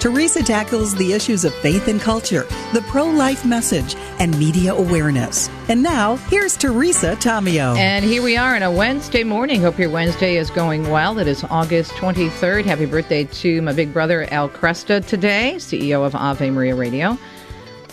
[0.00, 5.50] Teresa tackles the issues of faith and culture, the pro life message, and media awareness.
[5.68, 7.76] And now, here's Teresa Tomeo.
[7.76, 9.60] And here we are on a Wednesday morning.
[9.60, 11.18] Hope your Wednesday is going well.
[11.18, 12.64] It is August 23rd.
[12.64, 17.18] Happy birthday to my big brother, Al Kresta, today, CEO of Ave Maria Radio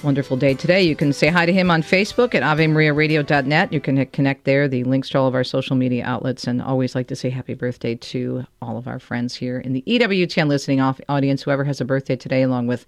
[0.04, 0.82] wonderful day today.
[0.84, 3.72] You can say hi to him on Facebook at AveMariaRadio.net.
[3.74, 6.96] You can connect there, the links to all of our social media outlets, and always
[6.96, 10.82] like to say happy birthday to all of our friends here in the EWTN listening
[10.82, 12.86] audience, whoever has a birthday today, along with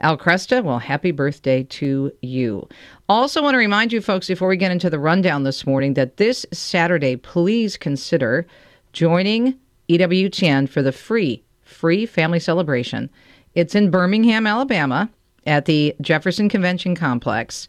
[0.00, 2.68] Al Kresta, Well, happy birthday to you.
[3.08, 6.18] Also, want to remind you folks before we get into the rundown this morning that
[6.18, 8.46] this Saturday, please consider
[8.92, 9.58] joining
[9.88, 13.10] EWTN for the free, free family celebration.
[13.54, 15.10] It's in Birmingham, Alabama
[15.48, 17.66] at the Jefferson Convention Complex.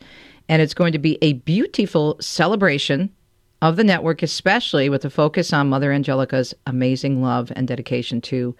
[0.48, 3.12] And it's going to be a beautiful celebration
[3.62, 8.56] of the network, especially with a focus on Mother Angelica's amazing love and dedication to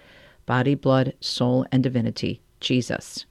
[0.46, 3.26] body, blood, soul, and divinity, Jesus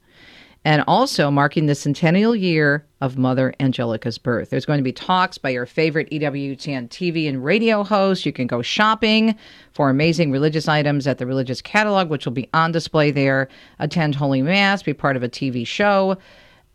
[0.65, 4.49] and also marking the centennial year of Mother Angelica's birth.
[4.49, 8.25] There's going to be talks by your favorite EWTN TV and radio hosts.
[8.25, 9.35] You can go shopping
[9.71, 13.47] for amazing religious items at the Religious Catalog, which will be on display there.
[13.79, 16.17] Attend Holy Mass, be part of a TV show.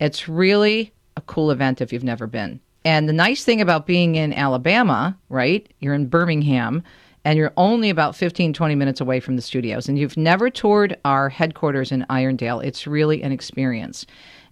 [0.00, 2.60] It's really a cool event if you've never been.
[2.86, 5.70] And the nice thing about being in Alabama, right?
[5.80, 6.82] You're in Birmingham
[7.24, 10.96] and you're only about 15, 20 minutes away from the studios, and you've never toured
[11.04, 14.06] our headquarters in Irondale, it's really an experience.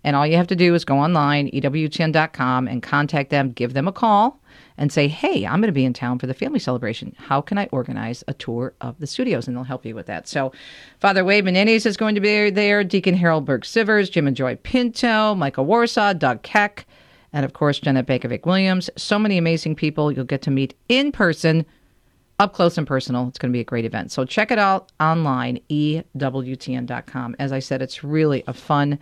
[0.05, 3.87] And all you have to do is go online, EWTN.com, and contact them, give them
[3.87, 4.41] a call,
[4.77, 7.15] and say, hey, I'm going to be in town for the family celebration.
[7.19, 9.47] How can I organize a tour of the studios?
[9.47, 10.27] And they'll help you with that.
[10.27, 10.53] So,
[10.99, 15.35] Father Wade Menezes is going to be there, Deacon Harold Burke-Sivers, Jim and Joy Pinto,
[15.35, 16.87] Michael Warsaw, Doug Keck,
[17.33, 18.91] and of course, Johnnette Benkovic Williams.
[18.97, 21.65] So many amazing people you'll get to meet in person
[22.43, 23.29] up close and personal.
[23.29, 24.11] It's going to be a great event.
[24.11, 27.37] So check it out online, EWTN.com.
[27.39, 28.99] As I said, it's really a fun,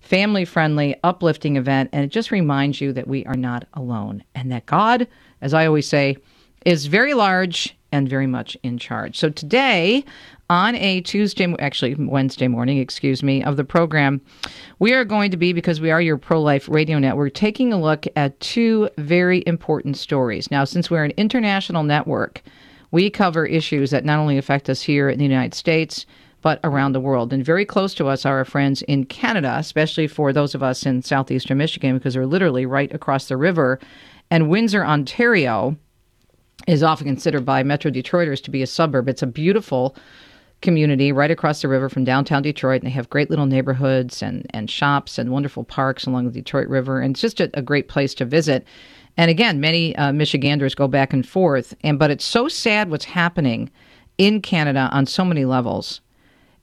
[0.00, 1.88] family friendly, uplifting event.
[1.92, 5.08] And it just reminds you that we are not alone and that God,
[5.40, 6.18] as I always say,
[6.66, 9.18] is very large and very much in charge.
[9.18, 10.04] So today,
[10.50, 14.20] on a Tuesday, actually Wednesday morning, excuse me, of the program,
[14.78, 17.80] we are going to be, because we are your pro life radio network, taking a
[17.80, 20.50] look at two very important stories.
[20.50, 22.42] Now, since we're an international network,
[22.92, 26.06] we cover issues that not only affect us here in the United States,
[26.42, 27.32] but around the world.
[27.32, 30.84] And very close to us are our friends in Canada, especially for those of us
[30.84, 33.78] in southeastern Michigan, because they're literally right across the river.
[34.30, 35.76] And Windsor, Ontario,
[36.66, 39.08] is often considered by Metro Detroiters to be a suburb.
[39.08, 39.96] It's a beautiful
[40.60, 44.46] community right across the river from downtown Detroit, and they have great little neighborhoods and,
[44.50, 47.00] and shops and wonderful parks along the Detroit River.
[47.00, 48.66] And it's just a, a great place to visit.
[49.16, 51.74] And again, many uh, Michiganders go back and forth.
[51.82, 53.70] And but it's so sad what's happening
[54.18, 56.00] in Canada on so many levels,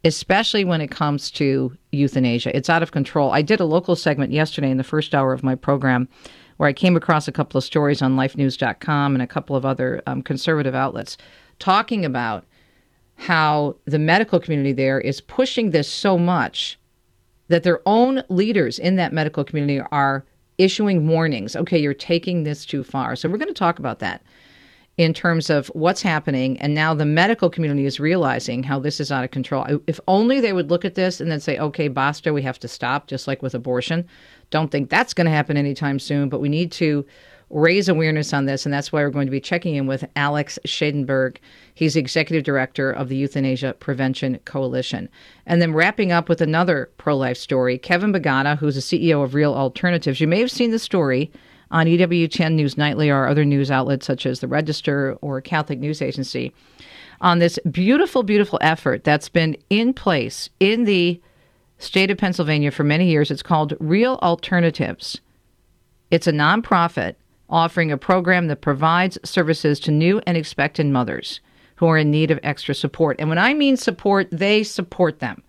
[0.04, 2.56] especially when it comes to euthanasia.
[2.56, 3.32] It's out of control.
[3.32, 6.08] I did a local segment yesterday in the first hour of my program
[6.58, 10.02] where I came across a couple of stories on lifenews.com and a couple of other
[10.08, 11.18] um, conservative outlets
[11.58, 12.46] talking about
[13.16, 16.80] how the medical community there is pushing this so much
[17.50, 20.26] that their own leaders in that medical community are
[20.60, 21.56] issuing warnings.
[21.56, 23.16] Okay, you're taking this too far.
[23.16, 24.22] So we're going to talk about that
[24.98, 26.60] in terms of what's happening.
[26.60, 29.80] And now the medical community is realizing how this is out of control.
[29.88, 32.68] If only they would look at this and then say, okay, basta, we have to
[32.68, 34.06] stop, just like with abortion.
[34.50, 37.06] Don't think that's going to happen anytime soon, but we need to
[37.50, 40.60] raise awareness on this, and that's why we're going to be checking in with Alex
[40.68, 41.38] Schadenberg.
[41.80, 45.08] He's executive director of the Euthanasia Prevention Coalition.
[45.46, 49.34] And then wrapping up with another pro life story Kevin Bagatta, who's the CEO of
[49.34, 50.20] Real Alternatives.
[50.20, 51.32] You may have seen the story
[51.72, 56.02] on EWTN News Nightly or other news outlets such as the Register or Catholic News
[56.02, 56.54] Agency
[57.22, 61.22] on this beautiful, beautiful effort that's been in place in the
[61.78, 63.32] state of Pennsylvania for many years.
[63.32, 65.22] It's called Real Alternatives.
[66.12, 67.16] It's a nonprofit
[67.50, 71.40] offering a program that provides services to new and expectant mothers
[71.80, 73.16] who are in need of extra support.
[73.20, 75.42] And when I mean support, they support them.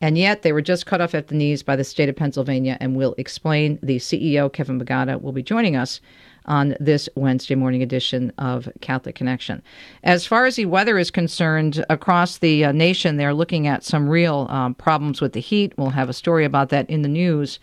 [0.00, 2.76] And yet they were just cut off at the knees by the state of Pennsylvania,
[2.80, 3.78] and we'll explain.
[3.80, 6.00] The CEO, Kevin Bagatta, will be joining us
[6.46, 9.62] on this Wednesday morning edition of Catholic Connection.
[10.02, 14.08] As far as the weather is concerned, across the uh, nation, they're looking at some
[14.08, 15.74] real um, problems with the heat.
[15.76, 17.60] We'll have a story about that in the news.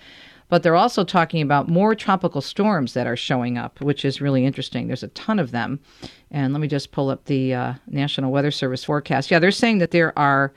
[0.50, 4.46] But they're also talking about more tropical storms that are showing up, which is really
[4.46, 4.88] interesting.
[4.88, 5.80] There's a ton of them.
[6.32, 9.30] And let me just pull up the uh, National Weather Service forecast.
[9.30, 10.54] Yeah, they're saying that there are,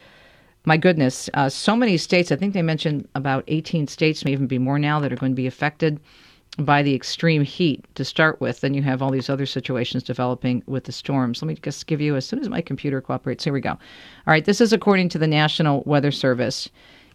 [0.64, 2.30] my goodness, uh, so many states.
[2.30, 5.32] I think they mentioned about 18 states, may even be more now, that are going
[5.32, 6.00] to be affected
[6.58, 8.60] by the extreme heat to start with.
[8.60, 11.42] Then you have all these other situations developing with the storms.
[11.42, 13.70] Let me just give you, as soon as my computer cooperates, here we go.
[13.70, 13.78] All
[14.26, 16.68] right, this is according to the National Weather Service.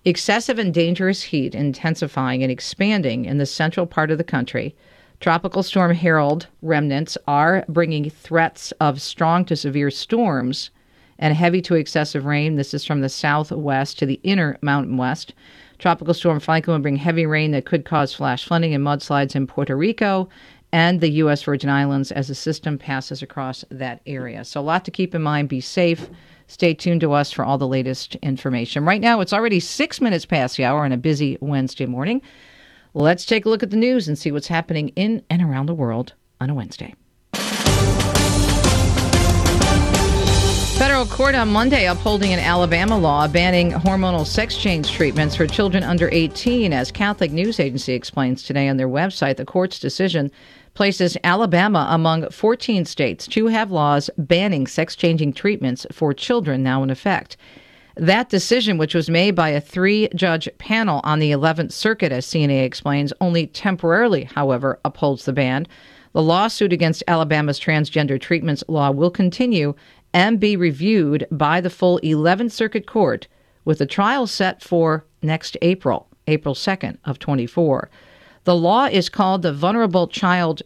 [0.08, 4.76] Excessive and dangerous heat intensifying and expanding in the central part of the country.
[5.20, 10.70] Tropical Storm Harold remnants are bringing threats of strong to severe storms
[11.18, 12.56] and heavy to excessive rain.
[12.56, 15.34] This is from the southwest to the inner mountain west.
[15.80, 19.48] Tropical Storm Franklin will bring heavy rain that could cause flash flooding and mudslides in
[19.48, 20.30] Puerto Rico
[20.72, 21.42] and the U.S.
[21.42, 24.46] Virgin Islands as the system passes across that area.
[24.46, 25.50] So, a lot to keep in mind.
[25.50, 26.10] Be safe.
[26.48, 28.86] Stay tuned to us for all the latest information.
[28.86, 32.22] Right now, it's already six minutes past the hour on a busy Wednesday morning.
[32.94, 35.74] Let's take a look at the news and see what's happening in and around the
[35.74, 36.94] world on a Wednesday.
[40.78, 45.84] Federal court on Monday upholding an Alabama law banning hormonal sex change treatments for children
[45.84, 46.74] under 18.
[46.74, 50.30] As Catholic News Agency explains today on their website, the court's decision
[50.74, 56.84] places Alabama among 14 states to have laws banning sex changing treatments for children now
[56.84, 57.38] in effect.
[57.96, 62.28] That decision, which was made by a three judge panel on the 11th Circuit, as
[62.28, 65.68] CNA explains, only temporarily, however, upholds the ban.
[66.16, 69.76] The lawsuit against Alabama's transgender treatments law will continue
[70.16, 73.28] and be reviewed by the full 11th Circuit Court
[73.66, 77.90] with a trial set for next April, April 2nd of 24.
[78.46, 80.62] The law is called the Vulnerable Child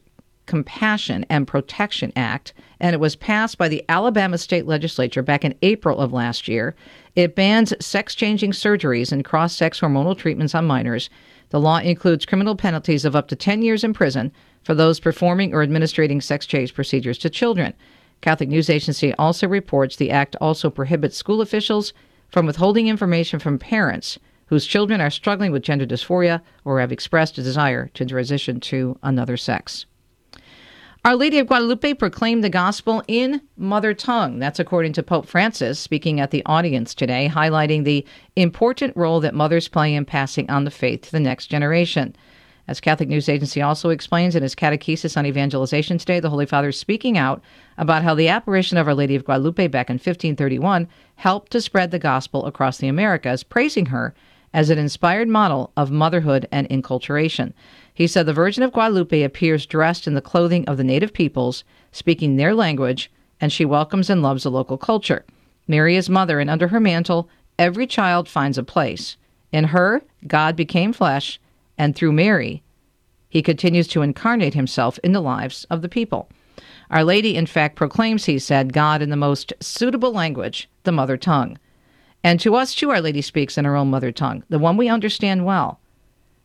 [0.45, 5.55] Compassion and Protection Act, and it was passed by the Alabama State Legislature back in
[5.63, 6.75] April of last year.
[7.15, 11.09] It bans sex changing surgeries and cross sex hormonal treatments on minors.
[11.49, 14.31] The law includes criminal penalties of up to 10 years in prison
[14.61, 17.73] for those performing or administering sex change procedures to children.
[18.21, 21.93] Catholic News Agency also reports the act also prohibits school officials
[22.29, 27.37] from withholding information from parents whose children are struggling with gender dysphoria or have expressed
[27.37, 29.85] a desire to transition to another sex.
[31.05, 34.39] Our Lady of Guadalupe proclaimed the gospel in mother tongue.
[34.39, 38.05] That's according to Pope Francis, speaking at the audience today, highlighting the
[38.35, 42.15] important role that mothers play in passing on the faith to the next generation.
[42.69, 46.69] As Catholic News Agency also explains in his catechesis on evangelization today, the Holy Father
[46.69, 47.41] is speaking out
[47.79, 51.89] about how the apparition of Our Lady of Guadalupe back in 1531 helped to spread
[51.89, 54.13] the gospel across the Americas, praising her
[54.53, 57.55] as an inspired model of motherhood and inculturation.
[57.91, 61.63] He said the Virgin of Guadalupe appears dressed in the clothing of the native peoples,
[61.91, 63.09] speaking their language,
[63.41, 65.25] and she welcomes and loves the local culture.
[65.67, 69.17] Mary is mother, and under her mantle, every child finds a place.
[69.51, 71.39] In her, God became flesh
[71.79, 72.61] and through Mary,
[73.29, 76.29] he continues to incarnate himself in the lives of the people.
[76.91, 81.17] Our Lady, in fact, proclaims, he said, God in the most suitable language, the mother
[81.17, 81.57] tongue.
[82.23, 84.89] And to us, too, Our Lady speaks in her own mother tongue, the one we
[84.89, 85.79] understand well.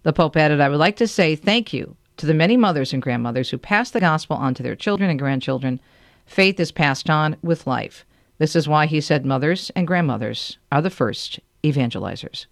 [0.04, 3.02] The Pope added, I would like to say thank you to the many mothers and
[3.02, 5.80] grandmothers who pass the gospel on to their children and grandchildren.
[6.26, 8.04] Faith is passed on with life.
[8.38, 12.46] This is why he said mothers and grandmothers are the first evangelizers.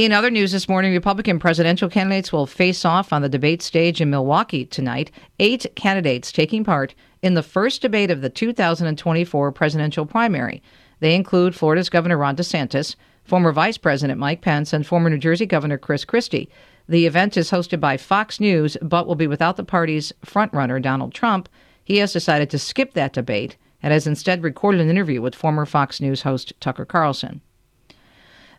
[0.00, 4.00] In other news this morning, Republican presidential candidates will face off on the debate stage
[4.00, 5.10] in Milwaukee tonight.
[5.38, 10.62] Eight candidates taking part in the first debate of the 2024 presidential primary.
[11.00, 15.44] They include Florida's Governor Ron DeSantis, former Vice President Mike Pence, and former New Jersey
[15.44, 16.48] Governor Chris Christie.
[16.88, 21.12] The event is hosted by Fox News, but will be without the party's frontrunner, Donald
[21.12, 21.46] Trump.
[21.84, 25.66] He has decided to skip that debate and has instead recorded an interview with former
[25.66, 27.42] Fox News host Tucker Carlson.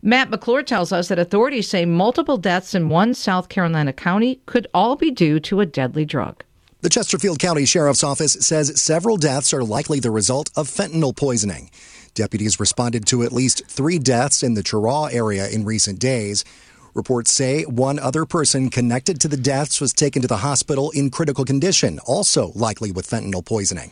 [0.03, 4.65] Matt McClure tells us that authorities say multiple deaths in one South Carolina county could
[4.73, 6.43] all be due to a deadly drug.
[6.81, 11.69] The Chesterfield County Sheriff's Office says several deaths are likely the result of fentanyl poisoning.
[12.15, 16.43] Deputies responded to at least three deaths in the Cheraw area in recent days.
[16.95, 21.11] Reports say one other person connected to the deaths was taken to the hospital in
[21.11, 23.91] critical condition, also likely with fentanyl poisoning.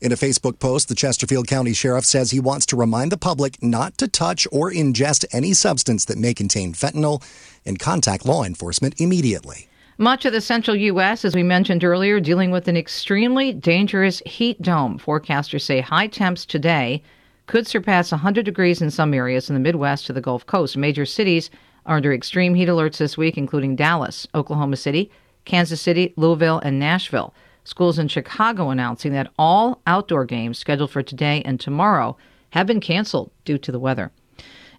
[0.00, 3.62] In a Facebook post, the Chesterfield County Sheriff says he wants to remind the public
[3.62, 7.22] not to touch or ingest any substance that may contain fentanyl
[7.66, 9.68] and contact law enforcement immediately.
[9.98, 14.62] Much of the central U.S., as we mentioned earlier, dealing with an extremely dangerous heat
[14.62, 14.98] dome.
[14.98, 17.02] Forecasters say high temps today
[17.46, 20.78] could surpass 100 degrees in some areas in the Midwest to the Gulf Coast.
[20.78, 21.50] Major cities
[21.84, 25.10] are under extreme heat alerts this week, including Dallas, Oklahoma City,
[25.44, 27.34] Kansas City, Louisville, and Nashville.
[27.64, 32.16] Schools in Chicago announcing that all outdoor games scheduled for today and tomorrow
[32.50, 34.10] have been canceled due to the weather.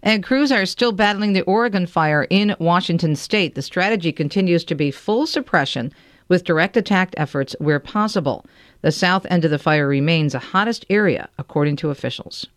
[0.03, 3.55] And crews are still battling the Oregon fire in Washington state.
[3.55, 5.93] The strategy continues to be full suppression
[6.27, 8.45] with direct attack efforts where possible.
[8.81, 12.47] The south end of the fire remains the hottest area, according to officials.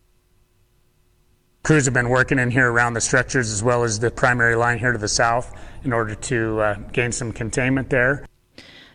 [1.65, 4.79] Crews have been working in here around the structures as well as the primary line
[4.79, 8.27] here to the south in order to uh, gain some containment there.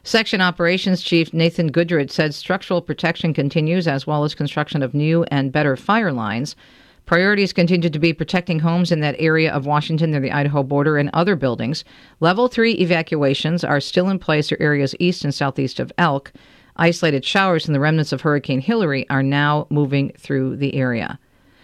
[0.04, 5.24] Section Operations Chief Nathan Goodrich said structural protection continues as well as construction of new
[5.26, 6.56] and better fire lines.
[7.06, 10.98] Priorities continue to be protecting homes in that area of Washington near the Idaho border
[10.98, 11.84] and other buildings.
[12.20, 16.32] Level 3 evacuations are still in place for areas east and southeast of Elk.
[16.78, 21.20] Isolated showers from the remnants of Hurricane Hilary are now moving through the area.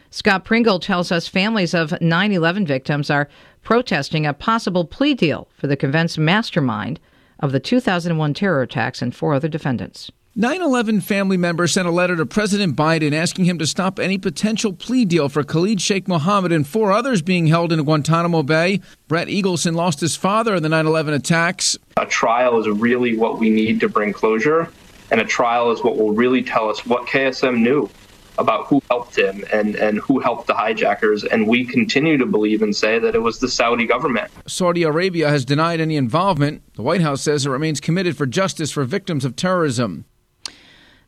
[0.09, 3.29] Scott Pringle tells us families of 9 11 victims are
[3.63, 6.99] protesting a possible plea deal for the convinced mastermind
[7.39, 10.11] of the 2001 terror attacks and four other defendants.
[10.37, 14.17] 9 11 family members sent a letter to President Biden asking him to stop any
[14.17, 18.81] potential plea deal for Khalid Sheikh Mohammed and four others being held in Guantanamo Bay.
[19.07, 21.77] Brett Eagleson lost his father in the 9 11 attacks.
[21.95, 24.69] A trial is really what we need to bring closure,
[25.09, 27.89] and a trial is what will really tell us what KSM knew
[28.37, 31.23] about who helped him and, and who helped the hijackers.
[31.23, 34.31] And we continue to believe and say that it was the Saudi government.
[34.47, 36.61] Saudi Arabia has denied any involvement.
[36.75, 40.05] The White House says it remains committed for justice for victims of terrorism.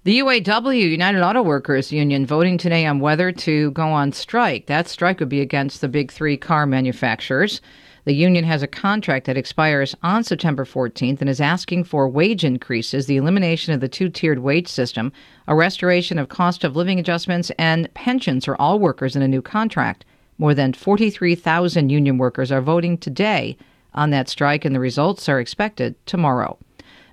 [0.04, 4.68] The UAW, United Auto Workers Union, voting today on whether to go on strike.
[4.68, 7.60] That strike would be against the big three car manufacturers.
[8.08, 12.46] The union has a contract that expires on September 14th and is asking for wage
[12.46, 15.12] increases, the elimination of the two tiered wage system,
[15.46, 19.42] a restoration of cost of living adjustments, and pensions for all workers in a new
[19.42, 20.06] contract.
[20.38, 23.58] More than 43,000 union workers are voting today
[23.94, 26.58] on that strike, and the results are expected tomorrow.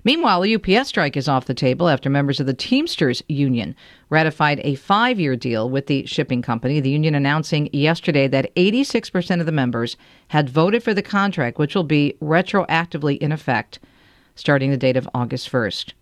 [0.05, 3.75] Meanwhile, the UPS strike is off the table after members of the Teamsters Union
[4.09, 6.79] ratified a five year deal with the shipping company.
[6.79, 9.97] The union announcing yesterday that 86% of the members
[10.27, 13.79] had voted for the contract, which will be retroactively in effect
[14.35, 15.93] starting the date of August 1st.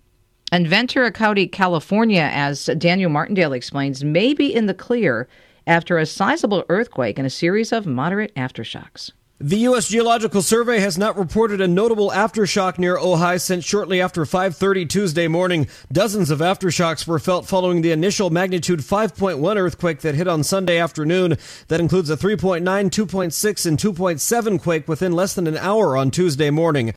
[0.51, 5.27] And Ventura County, California, as Daniel Martindale explains, may be in the clear
[5.65, 9.12] after a sizable earthquake and a series of moderate aftershocks.
[9.39, 9.89] The U.S.
[9.89, 15.27] Geological Survey has not reported a notable aftershock near Ojai since shortly after 5:30 Tuesday
[15.27, 15.67] morning.
[15.91, 20.77] Dozens of aftershocks were felt following the initial magnitude 5.1 earthquake that hit on Sunday
[20.77, 21.37] afternoon.
[21.67, 26.51] That includes a 3.9, 2.6, and 2.7 quake within less than an hour on Tuesday
[26.51, 26.93] morning.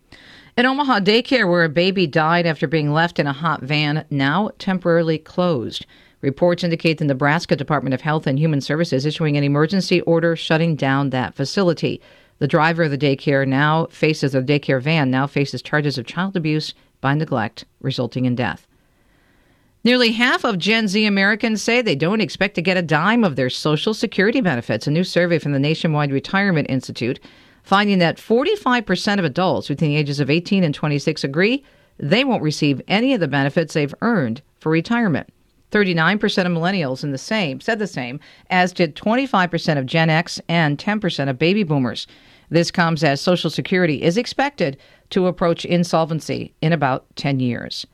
[0.59, 4.51] An Omaha daycare where a baby died after being left in a hot van now
[4.59, 5.87] temporarily closed.
[6.21, 10.77] Reports indicate the Nebraska Department of Health and Human Services issuing an emergency order shutting
[10.77, 12.01] down that facility.
[12.39, 16.37] The driver of the daycare now faces, the daycare van now faces charges of child
[16.37, 18.67] abuse by neglect, resulting in death.
[19.85, 23.37] Nearly half of Gen Z Americans say they don't expect to get a dime of
[23.37, 24.87] their Social Security benefits.
[24.87, 27.21] A new survey from the Nationwide Retirement Institute
[27.63, 31.65] finding that 45% of adults between the ages of 18 and 26 agree
[31.99, 35.29] they won't receive any of the benefits they've earned for retirement.
[35.73, 40.41] 39% of millennials in the same said the same, as did 25% of Gen X
[40.49, 42.07] and 10% of baby boomers.
[42.49, 44.77] This comes as Social Security is expected
[45.11, 47.87] to approach insolvency in about 10 years.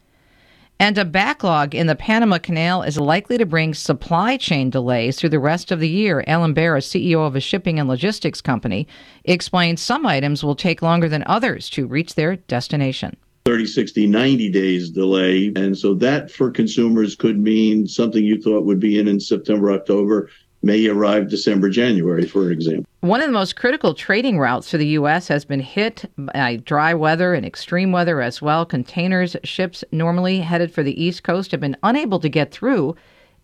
[0.79, 5.31] And a backlog in the Panama Canal is likely to bring supply chain delays through
[5.31, 6.25] the rest of the year.
[6.27, 8.89] Alan Baer, CEO of a shipping and logistics company,
[9.25, 13.17] explains some items will take longer than others to reach their destination.
[13.45, 15.53] 30, 60, 90 days delay.
[15.55, 19.73] And so that for consumers could mean something you thought would be in in September,
[19.73, 20.31] October
[20.63, 22.87] may arrive December, January, for example.
[23.01, 25.29] One of the most critical trading routes for the U.S.
[25.29, 28.65] has been hit by dry weather and extreme weather as well.
[28.65, 32.95] Containers ships normally headed for the East Coast have been unable to get through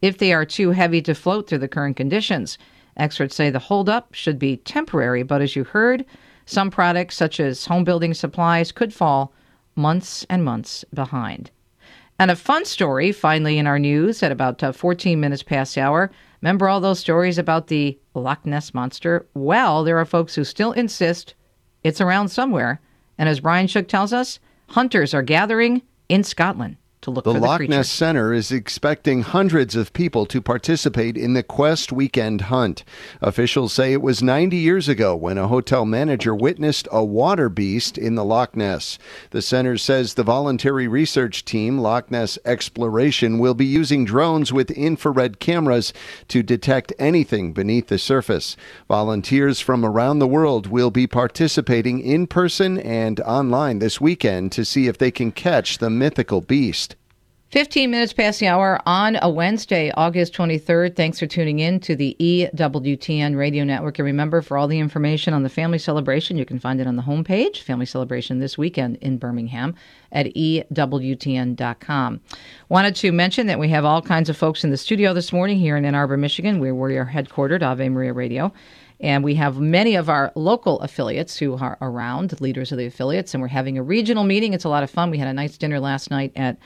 [0.00, 2.56] if they are too heavy to float through the current conditions.
[2.96, 6.04] Experts say the holdup should be temporary, but as you heard,
[6.46, 9.32] some products such as home building supplies could fall
[9.74, 11.50] months and months behind.
[12.18, 15.82] And a fun story finally in our news at about uh, 14 minutes past the
[15.82, 16.10] hour.
[16.42, 19.26] Remember all those stories about the Loch Ness Monster?
[19.34, 21.34] Well, there are folks who still insist
[21.84, 22.80] it's around somewhere.
[23.18, 27.40] And as Brian Shook tells us, hunters are gathering in Scotland to look the for
[27.40, 27.70] the Loch creature.
[27.70, 32.84] Ness Center is expecting hundreds of people to participate in the Quest Weekend Hunt.
[33.20, 37.96] Officials say it was 90 years ago when a hotel manager witnessed a water beast
[37.96, 38.98] in the Loch Ness.
[39.30, 44.70] The center says the voluntary research team, Loch Ness Exploration, will be using drones with
[44.72, 45.92] infrared cameras
[46.28, 48.56] to detect anything beneath the surface.
[48.88, 54.64] Volunteers from around the world will be participating in person and online this weekend to
[54.64, 56.87] see if they can catch the mythical beast.
[57.50, 60.94] 15 minutes past the hour on a Wednesday, August 23rd.
[60.94, 63.98] Thanks for tuning in to the EWTN radio network.
[63.98, 66.96] And remember, for all the information on the family celebration, you can find it on
[66.96, 69.74] the homepage, Family Celebration this weekend in Birmingham
[70.12, 72.20] at EWTN.com.
[72.68, 75.58] Wanted to mention that we have all kinds of folks in the studio this morning
[75.58, 78.52] here in Ann Arbor, Michigan, where we are headquartered, Ave Maria Radio.
[79.00, 83.32] And we have many of our local affiliates who are around, leaders of the affiliates,
[83.32, 84.52] and we're having a regional meeting.
[84.52, 85.10] It's a lot of fun.
[85.10, 86.58] We had a nice dinner last night at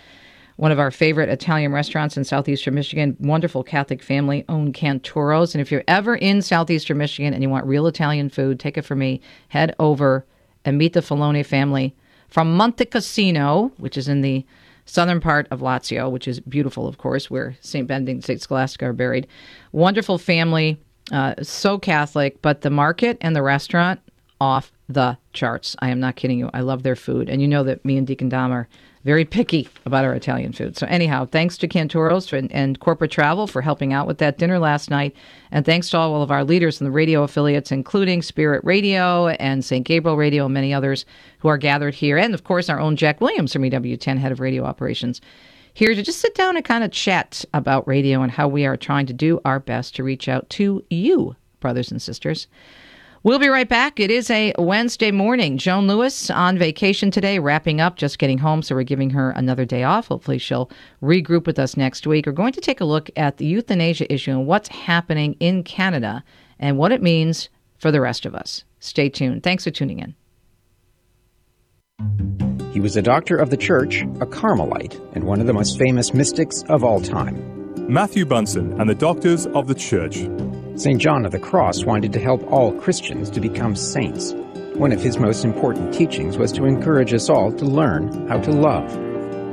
[0.63, 5.57] one of our favorite Italian restaurants in southeastern Michigan, wonderful Catholic family owned Cantoro's.
[5.57, 8.83] And if you're ever in southeastern Michigan and you want real Italian food, take it
[8.83, 9.21] from me.
[9.49, 10.25] Head over
[10.65, 11.97] and meet the Filone family
[12.29, 14.47] from Monte Cassino, which is in the
[14.85, 17.89] southern part of Lazio, which is beautiful, of course, where St.
[17.89, 18.41] Benedict St.
[18.41, 19.27] Scholastica are buried.
[19.73, 20.79] Wonderful family,
[21.11, 23.99] uh, so Catholic, but the market and the restaurant
[24.43, 25.77] off the charts.
[25.79, 26.51] I am not kidding you.
[26.53, 27.29] I love their food.
[27.29, 28.67] And you know that me and Deacon Dom are
[29.05, 30.77] very picky about our Italian food.
[30.77, 34.59] So, anyhow, thanks to Cantoro's and, and, corporate travel for helping out with that dinner
[34.59, 35.15] last night.
[35.53, 39.65] And thanks to all of our leaders in the radio affiliates, including Spirit Radio and
[39.65, 39.87] St.
[39.87, 41.05] Gabriel Radio and many others
[41.39, 42.19] who are gathered here.
[42.19, 45.21] And, of course, our own Jack Williams from EWTN, head of radio operations,
[45.73, 48.77] here to just sit down and kind of chat about radio and how we are
[48.77, 52.49] trying to do our best to reach out to you, brothers and sisters.
[53.25, 54.01] We'll be right back.
[54.01, 55.57] It is a Wednesday morning.
[55.57, 59.65] Joan Lewis on vacation today, wrapping up, just getting home, so we're giving her another
[59.65, 60.09] day off.
[60.09, 60.69] Hopefully, she'll
[61.01, 62.27] regroup with us next week.
[62.27, 66.25] We're going to take a look at the euthanasia issue and what's happening in Canada
[66.59, 67.49] and what it means
[67.79, 68.65] for the rest of us.
[68.81, 69.45] Stay tuned.
[69.45, 70.17] Thanks for tuning in.
[72.73, 76.13] He was a doctor of the church, a Carmelite, and one of the most famous
[76.13, 77.37] mystics of all time.
[77.87, 80.23] Matthew Bunson and the Doctors of the Church.
[80.75, 81.01] St.
[81.01, 84.33] John of the Cross wanted to help all Christians to become saints.
[84.75, 88.51] One of his most important teachings was to encourage us all to learn how to
[88.51, 88.91] love.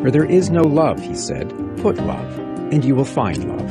[0.01, 1.49] For there is no love, he said,
[1.81, 2.39] put love,
[2.71, 3.69] and you will find love.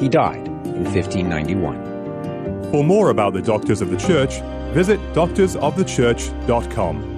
[0.00, 2.70] He died in 1591.
[2.70, 4.38] For more about the Doctors of the Church,
[4.72, 7.15] visit doctorsofthechurch.com.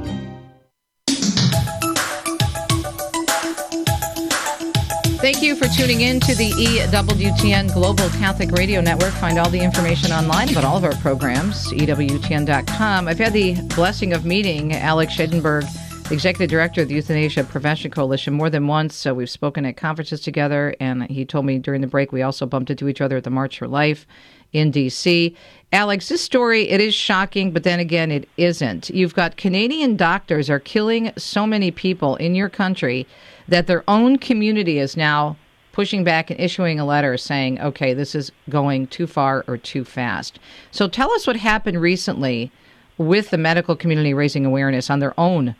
[5.30, 9.12] Thank you for tuning in to the EWTN Global Catholic Radio Network.
[9.12, 13.06] Find all the information online about all of our programs, EWTN.com.
[13.06, 15.64] I've had the blessing of meeting Alex Schadenberg,
[16.10, 18.94] Executive Director of the Euthanasia Prevention Coalition, more than once.
[18.94, 22.46] So we've spoken at conferences together, and he told me during the break we also
[22.46, 24.06] bumped into each other at the March for Life
[24.54, 25.36] in D.C.
[25.74, 28.88] Alex, this story, it is shocking, but then again, it isn't.
[28.88, 33.06] You've got Canadian doctors are killing so many people in your country
[33.48, 35.36] that their own community is now
[35.72, 39.84] pushing back and issuing a letter saying, okay, this is going too far or too
[39.84, 40.38] fast.
[40.70, 42.50] So tell us what happened recently
[42.98, 45.54] with the medical community raising awareness on their own.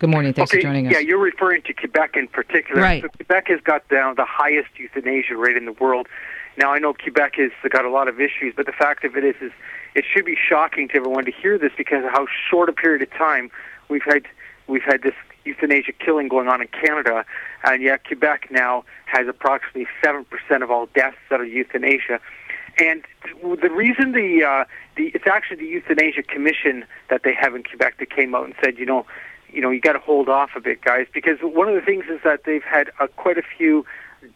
[0.00, 0.32] Good morning.
[0.32, 0.92] Thanks okay, for joining us.
[0.92, 2.82] Yeah, you're referring to Quebec in particular.
[2.82, 3.02] Right.
[3.02, 6.08] So Quebec has got down the highest euthanasia rate in the world.
[6.56, 9.24] Now I know Quebec has got a lot of issues, but the fact of it
[9.24, 9.52] is, is
[9.94, 13.02] it should be shocking to everyone to hear this because of how short a period
[13.02, 13.50] of time
[13.88, 14.26] we've had
[14.66, 17.24] we've had this euthanasia killing going on in Canada,
[17.64, 22.20] and yet Quebec now has approximately seven percent of all deaths that are euthanasia.
[22.78, 23.02] And
[23.42, 24.64] the reason the uh,
[24.96, 28.54] the it's actually the euthanasia commission that they have in Quebec that came out and
[28.62, 29.06] said, you know,
[29.50, 32.04] you know, you got to hold off a bit, guys, because one of the things
[32.10, 33.84] is that they've had uh, quite a few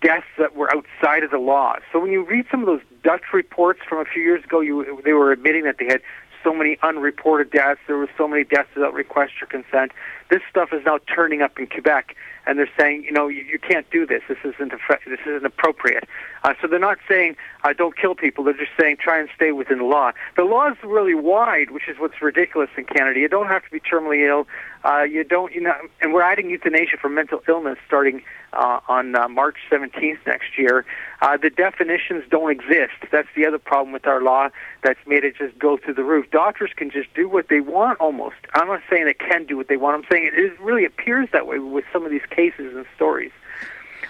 [0.02, 1.76] deaths that were outside of the law.
[1.92, 5.00] So when you read some of those Dutch reports from a few years ago, you
[5.04, 6.02] they were admitting that they had
[6.46, 7.80] so many unreported deaths.
[7.88, 9.90] There were so many deaths without request or consent.
[10.30, 12.14] This stuff is now turning up in Quebec,
[12.46, 14.22] and they're saying, you know, you, you can't do this.
[14.28, 16.04] This isn't this isn't appropriate.
[16.44, 18.44] Uh, so they're not saying uh, don't kill people.
[18.44, 20.12] They're just saying try and stay within the law.
[20.36, 23.18] The law is really wide, which is what's ridiculous in Canada.
[23.18, 24.46] You don't have to be terminally ill.
[24.86, 28.22] Uh, you don't, you know, and we're adding euthanasia for mental illness starting
[28.52, 30.84] uh, on uh, March 17th next year.
[31.22, 32.94] Uh, the definitions don't exist.
[33.10, 34.48] That's the other problem with our law
[34.82, 36.30] that's made it just go through the roof.
[36.30, 38.36] Doctors can just do what they want almost.
[38.54, 39.96] I'm not saying they can do what they want.
[39.96, 43.32] I'm saying it is, really appears that way with some of these cases and stories.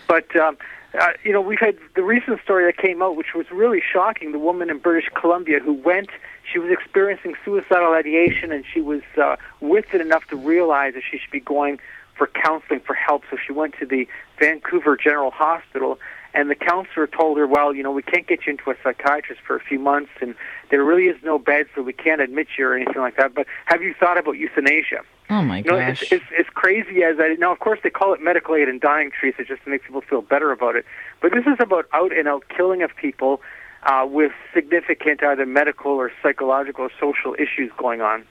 [0.06, 0.58] But um,
[1.00, 4.32] uh, you know, we've had the recent story that came out, which was really shocking.
[4.32, 6.10] The woman in British Columbia who went,
[6.50, 11.02] she was experiencing suicidal ideation, and she was uh, with it enough to realize that
[11.08, 11.78] she should be going
[12.14, 13.22] for counseling for help.
[13.30, 15.98] So she went to the Vancouver General Hospital,
[16.34, 19.40] and the counselor told her, "Well, you know, we can't get you into a psychiatrist
[19.46, 20.34] for a few months, and
[20.70, 23.34] there really is no bed, so we can't admit you or anything like that.
[23.34, 26.02] But have you thought about euthanasia?" Oh my you know, gosh!
[26.02, 27.52] It's, it's, it's crazy as I now.
[27.52, 29.34] Of course, they call it medical aid and dying trees.
[29.38, 30.84] It just makes people feel better about it.
[31.20, 33.40] But this is about out and out killing of people
[33.86, 38.24] uh, with significant either medical or psychological or social issues going on.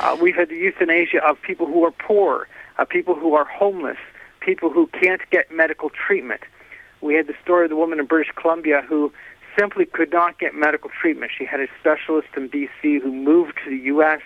[0.00, 3.98] Uh, we've had the euthanasia of people who are poor, uh, people who are homeless,
[4.40, 6.40] people who can't get medical treatment.
[7.00, 9.12] We had the story of the woman in British Columbia who
[9.56, 11.30] simply could not get medical treatment.
[11.36, 14.20] She had a specialist in BC who moved to the U.S.,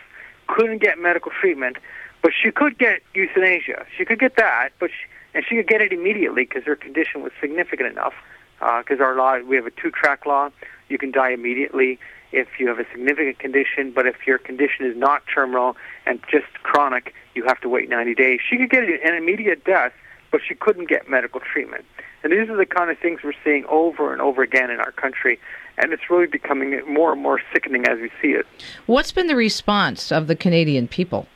[0.46, 1.76] couldn't get medical treatment,
[2.22, 3.84] but she could get euthanasia.
[3.96, 7.22] She could get that, but she, and she could get it immediately because her condition
[7.22, 8.14] was significant enough.
[8.58, 10.50] Because uh, our law, we have a two-track law.
[10.88, 11.98] You can die immediately
[12.32, 16.52] if you have a significant condition, but if your condition is not terminal and just
[16.62, 18.40] chronic, you have to wait 90 days.
[18.48, 19.92] She could get an immediate death,
[20.30, 21.84] but she couldn't get medical treatment.
[22.22, 24.92] And these are the kind of things we're seeing over and over again in our
[24.92, 25.38] country.
[25.78, 28.46] And it's really becoming more and more sickening as we see it.
[28.86, 31.28] What's been the response of the Canadian people?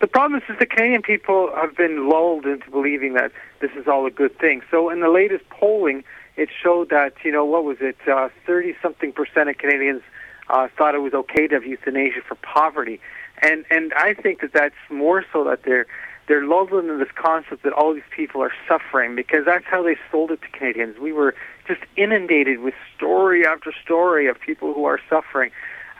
[0.00, 3.88] The problem is that the Canadian people have been lulled into believing that this is
[3.88, 4.60] all a good thing.
[4.70, 6.04] So in the latest polling,
[6.36, 10.02] it showed that, you know, what was it, 30 uh, something percent of Canadians
[10.48, 13.00] uh, thought it was okay to have euthanasia for poverty.
[13.42, 15.86] And, and I think that that's more so that they're
[16.26, 19.96] they're lulled into this concept that all these people are suffering because that's how they
[20.10, 20.98] sold it to Canadians.
[20.98, 21.34] We were
[21.66, 25.50] just inundated with story after story of people who are suffering.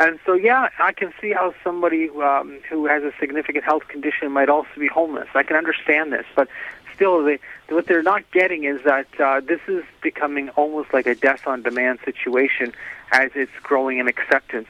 [0.00, 4.32] And so, yeah, I can see how somebody um, who has a significant health condition
[4.32, 5.28] might also be homeless.
[5.34, 6.48] I can understand this, but
[6.94, 11.14] still, they, what they're not getting is that uh, this is becoming almost like a
[11.14, 12.72] death on demand situation
[13.12, 14.68] as it's growing in acceptance.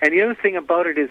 [0.00, 1.10] And the other thing about it is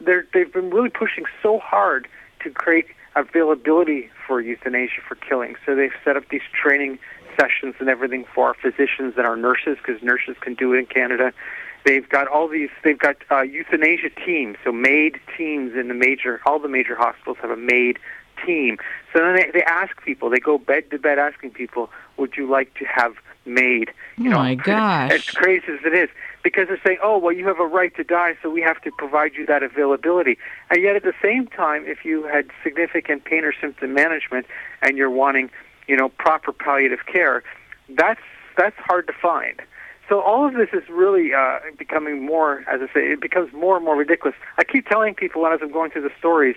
[0.00, 2.08] they're, they've been really pushing so hard
[2.40, 5.54] to create availability for euthanasia for killing.
[5.66, 6.98] So they've set up these training
[7.38, 10.86] sessions and everything for our physicians and our nurses because nurses can do it in
[10.86, 11.32] Canada.
[11.84, 12.70] They've got all these.
[12.84, 16.40] They've got uh, euthanasia teams, so MAID teams in the major.
[16.46, 17.98] All the major hospitals have a MAID
[18.44, 18.78] team.
[19.12, 20.30] So then they, they ask people.
[20.30, 23.92] They go bed to bed asking people, "Would you like to have MAID?
[24.18, 25.12] You oh know, my gosh!
[25.12, 26.08] As crazy as it is,
[26.42, 28.90] because they're saying, "Oh, well, you have a right to die, so we have to
[28.92, 30.38] provide you that availability."
[30.70, 34.46] And yet, at the same time, if you had significant pain or symptom management
[34.80, 35.50] and you're wanting,
[35.86, 37.42] you know, proper palliative care,
[37.90, 38.20] that's
[38.56, 39.60] that's hard to find.
[40.08, 43.76] So all of this is really uh, becoming more, as I say, it becomes more
[43.76, 44.36] and more ridiculous.
[44.58, 46.56] I keep telling people as I'm going through the stories,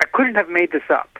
[0.00, 1.18] I couldn't have made this up.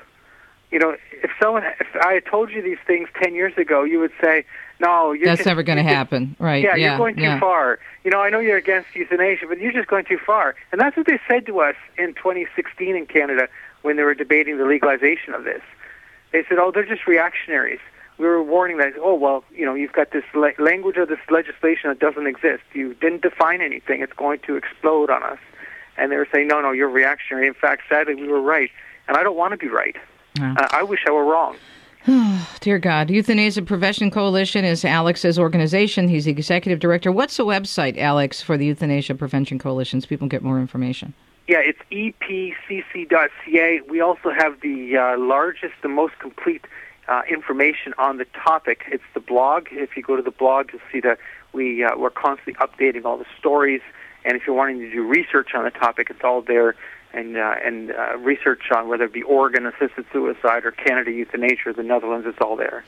[0.71, 4.01] You know, if someone, if I had told you these things ten years ago, you
[4.01, 4.45] would say,
[4.81, 6.63] "No, you're that's just, never going to happen." Right?
[6.63, 7.41] Yeah, yeah, you're going too yeah.
[7.41, 7.79] far.
[8.05, 10.55] You know, I know you're against euthanasia, but you're just going too far.
[10.73, 13.49] And that's what they said to us in 2016 in Canada
[13.83, 15.63] when they were debating the legalization of this.
[16.33, 17.81] They said, "Oh, they're just reactionaries."
[18.19, 21.19] We were warning that, oh well, you know, you've got this la- language of this
[21.31, 22.63] legislation that doesn't exist.
[22.73, 24.01] You didn't define anything.
[24.01, 25.39] It's going to explode on us.
[25.99, 27.47] And they were saying, no, no, you're reactionary.
[27.47, 28.71] In fact, sadly, we were right.
[29.09, 29.97] And I don't want to be right.
[30.41, 31.57] Uh, I wish I were wrong.
[32.61, 33.11] Dear God.
[33.11, 36.09] Euthanasia Prevention Coalition is Alex's organization.
[36.09, 37.11] He's the executive director.
[37.11, 41.15] What's the website, Alex, for the Euthanasia Prevention Coalition so people get more information?
[41.49, 43.81] Yeah, it's epcc.ca.
[43.89, 46.65] We also have the uh, largest, the most complete
[47.09, 48.83] uh, information on the topic.
[48.89, 49.69] It's the blog.
[49.71, 51.19] If you go to the blog, you'll see that
[51.53, 53.81] we, uh, we're constantly updating all the stories.
[54.27, 56.75] And if you're wanting to do research on the topic, it's all there
[57.17, 61.73] and uh, and uh, research on whether it be Oregon assisted suicide or Canada euthanasia
[61.73, 62.27] the Netherlands.
[62.29, 62.85] It's all there.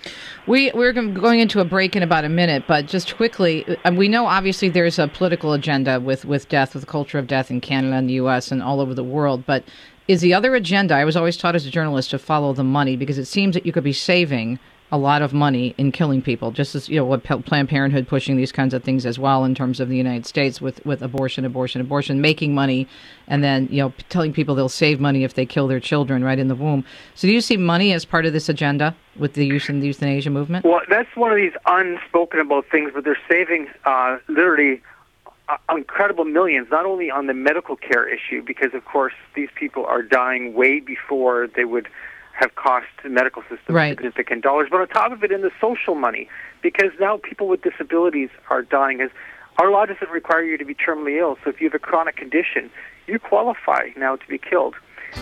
[0.47, 4.09] We we're going into a break in about a minute, but just quickly, uh, we
[4.09, 7.61] know obviously there's a political agenda with with death, with the culture of death in
[7.61, 8.53] Canada and the U.S.
[8.53, 9.65] and all over the world, but.
[10.07, 10.95] Is the other agenda?
[10.95, 13.67] I was always taught as a journalist to follow the money because it seems that
[13.67, 14.59] you could be saving
[14.91, 18.37] a lot of money in killing people, just as you know what Planned Parenthood pushing
[18.37, 21.45] these kinds of things as well in terms of the United States with with abortion,
[21.45, 22.89] abortion, abortion, making money,
[23.27, 26.39] and then you know telling people they'll save money if they kill their children right
[26.39, 26.85] in the womb.
[27.15, 29.87] So do you see money as part of this agenda with the use in the
[29.89, 30.65] euthanasia movement?
[30.65, 34.81] Well, that's one of these unspoken about things, but they're saving uh, literally
[35.49, 39.85] uh, incredible millions, not only on the medical care issue, because of course these people
[39.85, 41.89] are dying way before they would
[42.39, 43.97] have cost the medical system right.
[43.97, 44.69] significant dollars.
[44.71, 46.29] But on top of it, in the social money,
[46.63, 49.01] because now people with disabilities are dying.
[49.01, 49.11] As
[49.59, 52.17] our law doesn't require you to be terminally ill, so if you have a chronic
[52.17, 52.71] condition,
[53.09, 54.77] you qualify now to be killed.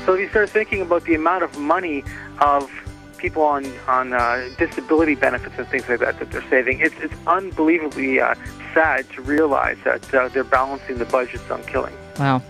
[0.05, 2.05] So if you start thinking about the amount of money
[2.41, 2.71] of
[3.17, 7.15] people on on uh, disability benefits and things like that that they're saving, it's it's
[7.27, 8.35] unbelievably uh,
[8.75, 11.95] sad to realize that uh, they're balancing the budgets on killing.
[12.19, 12.43] Wow.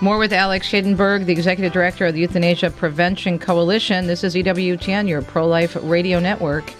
[0.00, 4.06] More with Alex Schadenberg, the Executive Director of the Euthanasia Prevention Coalition.
[4.06, 6.72] This is EWTN, your pro life radio network.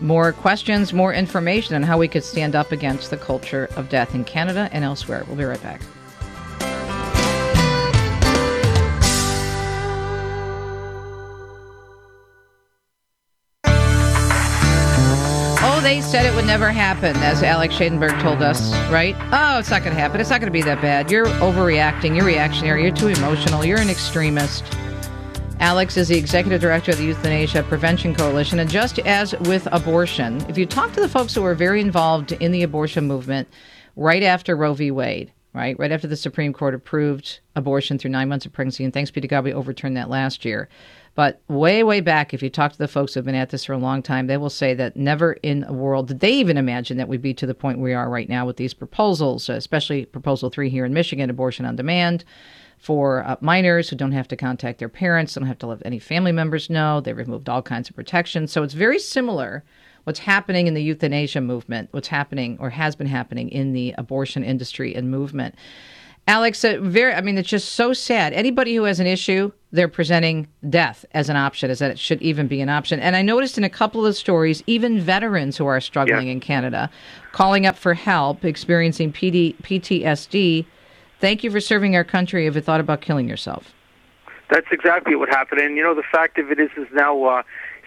[0.00, 4.14] More questions, more information on how we could stand up against the culture of death
[4.14, 5.24] in Canada and elsewhere.
[5.26, 5.80] We'll be right back.
[15.84, 19.14] They said it would never happen, as Alex Schadenberg told us, right?
[19.32, 20.18] Oh, it's not going to happen.
[20.18, 21.10] It's not going to be that bad.
[21.10, 22.16] You're overreacting.
[22.16, 22.84] You're reactionary.
[22.84, 23.66] You're too emotional.
[23.66, 24.64] You're an extremist.
[25.60, 28.60] Alex is the executive director of the Euthanasia Prevention Coalition.
[28.60, 32.32] And just as with abortion, if you talk to the folks who were very involved
[32.32, 33.46] in the abortion movement
[33.94, 34.90] right after Roe v.
[34.90, 38.92] Wade, right, right after the Supreme Court approved abortion through nine months of pregnancy, and
[38.94, 40.70] thanks be to God, we overturned that last year.
[41.14, 43.64] But way, way back, if you talk to the folks who have been at this
[43.64, 46.56] for a long time, they will say that never in a world did they even
[46.56, 50.06] imagine that we'd be to the point we are right now with these proposals, especially
[50.06, 52.24] Proposal 3 here in Michigan, abortion on demand
[52.78, 55.98] for uh, minors who don't have to contact their parents, don't have to let any
[55.98, 57.00] family members know.
[57.00, 58.52] They removed all kinds of protections.
[58.52, 59.64] So it's very similar
[60.04, 64.44] what's happening in the euthanasia movement, what's happening or has been happening in the abortion
[64.44, 65.54] industry and movement.
[66.26, 67.12] Alex, uh, very.
[67.12, 68.32] I mean, it's just so sad.
[68.32, 72.22] Anybody who has an issue, they're presenting death as an option, as that it should
[72.22, 72.98] even be an option.
[72.98, 76.32] And I noticed in a couple of stories, even veterans who are struggling yeah.
[76.32, 76.90] in Canada,
[77.32, 80.64] calling up for help, experiencing PD, PTSD.
[81.20, 82.46] Thank you for serving our country.
[82.46, 83.74] Have you thought about killing yourself?
[84.48, 85.60] That's exactly what happened.
[85.60, 87.22] And you know, the fact of it is, is now.
[87.22, 87.42] Uh,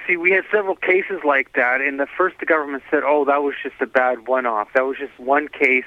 [0.05, 3.41] see, we had several cases like that, and the first the government said, "Oh, that
[3.41, 4.69] was just a bad one-off.
[4.75, 5.85] That was just one case."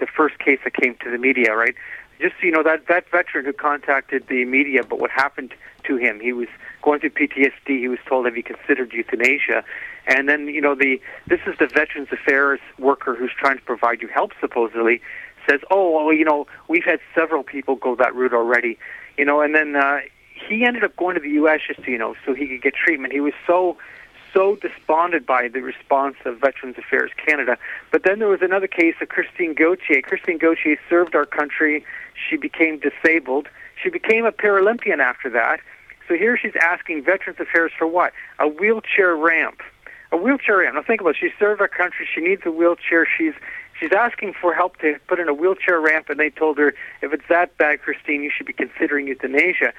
[0.00, 1.74] The first case that came to the media, right?
[2.20, 5.54] Just so you know, that that veteran who contacted the media, but what happened
[5.84, 6.20] to him?
[6.20, 6.48] He was
[6.82, 7.66] going through PTSD.
[7.66, 9.64] He was told have he considered euthanasia,
[10.06, 14.00] and then you know the this is the Veterans Affairs worker who's trying to provide
[14.00, 15.00] you help supposedly
[15.48, 18.78] says, oh well, you know we've had several people go that route already,
[19.18, 19.98] you know, and then uh,
[20.48, 21.60] he ended up going to the U.S.
[21.66, 23.12] just you know so he could get treatment.
[23.12, 23.76] He was so
[24.34, 27.56] so despondent by the response of Veterans Affairs Canada.
[27.92, 30.02] But then there was another case of Christine Gauthier.
[30.02, 31.84] Christine Gauthier served our country.
[32.28, 33.48] She became disabled.
[33.82, 35.60] She became a Paralympian after that.
[36.08, 38.12] So here she's asking Veterans Affairs for what?
[38.38, 39.62] A wheelchair ramp.
[40.12, 40.74] A wheelchair ramp.
[40.74, 41.16] Now think about it.
[41.20, 42.06] She served our country.
[42.12, 43.06] She needs a wheelchair.
[43.06, 43.34] She's
[43.78, 47.12] she's asking for help to put in a wheelchair ramp, and they told her, if
[47.12, 49.72] it's that bad, Christine, you should be considering euthanasia.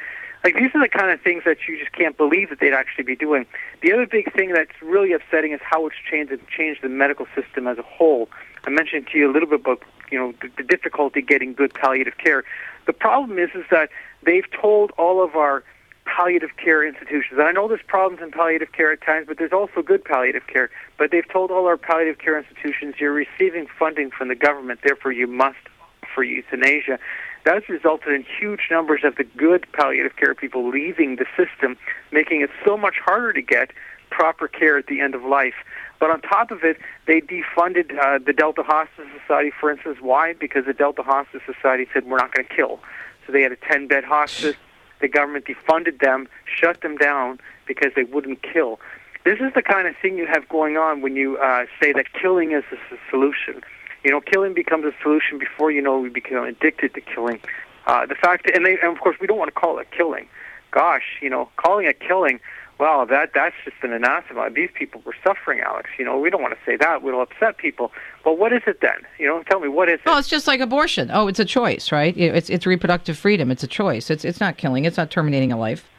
[0.45, 3.03] Like these are the kind of things that you just can't believe that they'd actually
[3.03, 3.47] be doing.
[3.81, 7.65] The other big thing that's really upsetting is how it's changed changed the medical system
[7.65, 8.29] as a whole.
[8.63, 9.81] I mentioned to you a little bit about
[10.12, 12.43] you know the, the difficulty getting good palliative care.
[12.86, 13.89] The problem is is that
[14.21, 15.63] they've told all of our
[16.05, 17.39] palliative care institutions.
[17.39, 20.45] And I know there's problems in palliative care at times, but there's also good palliative
[20.45, 20.69] care.
[20.99, 25.12] But they've told all our palliative care institutions you're receiving funding from the government, therefore
[25.12, 25.58] you must
[26.03, 26.99] offer euthanasia.
[27.45, 31.77] That's resulted in huge numbers of the good palliative care people leaving the system,
[32.12, 33.71] making it so much harder to get
[34.10, 35.53] proper care at the end of life.
[35.99, 39.97] But on top of it, they defunded uh, the Delta Hospice Society, for instance.
[40.01, 40.34] Why?
[40.34, 42.79] Because the Delta Hospice Society said, we're not going to kill.
[43.25, 44.55] So they had a 10 bed hospice.
[44.99, 48.79] The government defunded them, shut them down because they wouldn't kill.
[49.23, 52.13] This is the kind of thing you have going on when you uh, say that
[52.13, 53.62] killing is the solution.
[54.05, 57.39] You know, killing becomes a solution before you know we become addicted to killing.
[57.87, 60.27] Uh, the fact, and, they, and of course, we don't want to call it killing.
[60.69, 62.39] Gosh, you know, calling it killing,
[62.77, 64.49] well, that that's just an anathema.
[64.51, 65.89] These people were suffering, Alex.
[65.97, 67.91] You know, we don't want to say that; it'll upset people.
[68.23, 68.97] But what is it then?
[69.17, 70.05] You know, tell me what is it?
[70.05, 71.09] Well, it's just like abortion.
[71.11, 72.15] Oh, it's a choice, right?
[72.15, 73.49] It's it's reproductive freedom.
[73.49, 74.11] It's a choice.
[74.11, 74.85] It's it's not killing.
[74.85, 75.89] It's not terminating a life.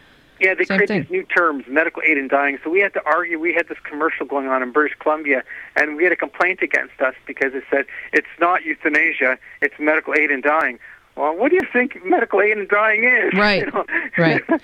[0.41, 1.03] Yeah, they Same create thing.
[1.03, 2.59] these new terms, medical aid in dying.
[2.63, 3.39] So we had to argue.
[3.39, 5.43] We had this commercial going on in British Columbia,
[5.77, 10.15] and we had a complaint against us because it said it's not euthanasia, it's medical
[10.15, 10.79] aid in dying.
[11.17, 13.33] Well, what do you think medical aid in dying is?
[13.39, 13.87] Right, you know?
[14.19, 14.43] right.
[14.49, 14.61] Isn't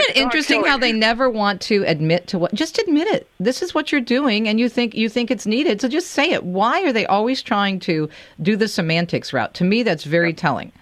[0.00, 2.54] it interesting how they never want to admit to what?
[2.54, 3.28] Just admit it.
[3.40, 5.80] This is what you're doing, and you think you think it's needed.
[5.80, 6.44] So just say it.
[6.44, 8.08] Why are they always trying to
[8.40, 9.54] do the semantics route?
[9.54, 10.36] To me, that's very yeah.
[10.36, 10.72] telling.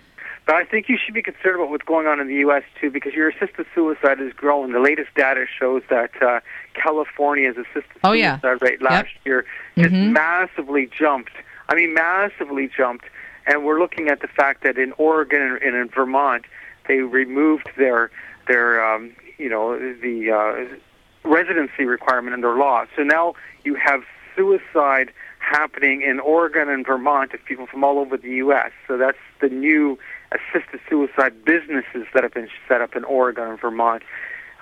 [0.46, 2.64] But I think you should be concerned about what's going on in the U.S.
[2.78, 4.72] too, because your assisted suicide is growing.
[4.72, 6.40] The latest data shows that uh,
[6.74, 8.38] California's assisted oh, yeah.
[8.40, 9.24] suicide rate last yep.
[9.24, 9.46] year
[9.78, 10.12] just mm-hmm.
[10.12, 11.32] massively jumped.
[11.68, 13.06] I mean, massively jumped.
[13.46, 16.44] And we're looking at the fact that in Oregon and in Vermont,
[16.88, 18.10] they removed their
[18.46, 22.84] their um, you know the uh, residency requirement in their law.
[22.96, 24.02] So now you have
[24.36, 28.72] suicide happening in Oregon and Vermont of people from all over the U.S.
[28.86, 29.98] So that's the new
[30.34, 34.02] assisted suicide businesses that have been set up in Oregon and Vermont.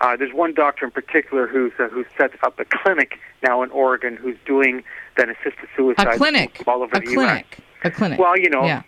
[0.01, 3.71] Uh, there's one doctor in particular who's uh, who's set up a clinic now in
[3.71, 4.83] Oregon who's doing
[5.17, 7.59] that assisted suicide a clinic all over a the clinic.
[7.59, 7.69] U.S.
[7.85, 8.19] A clinic.
[8.19, 8.83] Well, you know, yeah.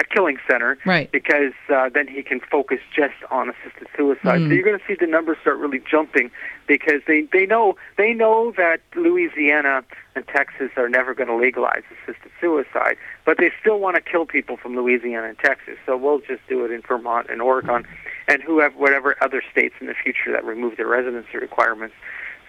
[0.00, 1.10] A killing center, right?
[1.12, 4.40] Because uh, then he can focus just on assisted suicide.
[4.40, 4.48] Mm.
[4.48, 6.30] So you're going to see the numbers start really jumping
[6.66, 9.84] because they they know they know that Louisiana
[10.16, 14.26] and Texas are never going to legalize assisted suicide, but they still want to kill
[14.26, 15.76] people from Louisiana and Texas.
[15.86, 17.86] So we'll just do it in Vermont and Oregon,
[18.26, 21.94] and who have whatever other states in the future that remove their residency requirements.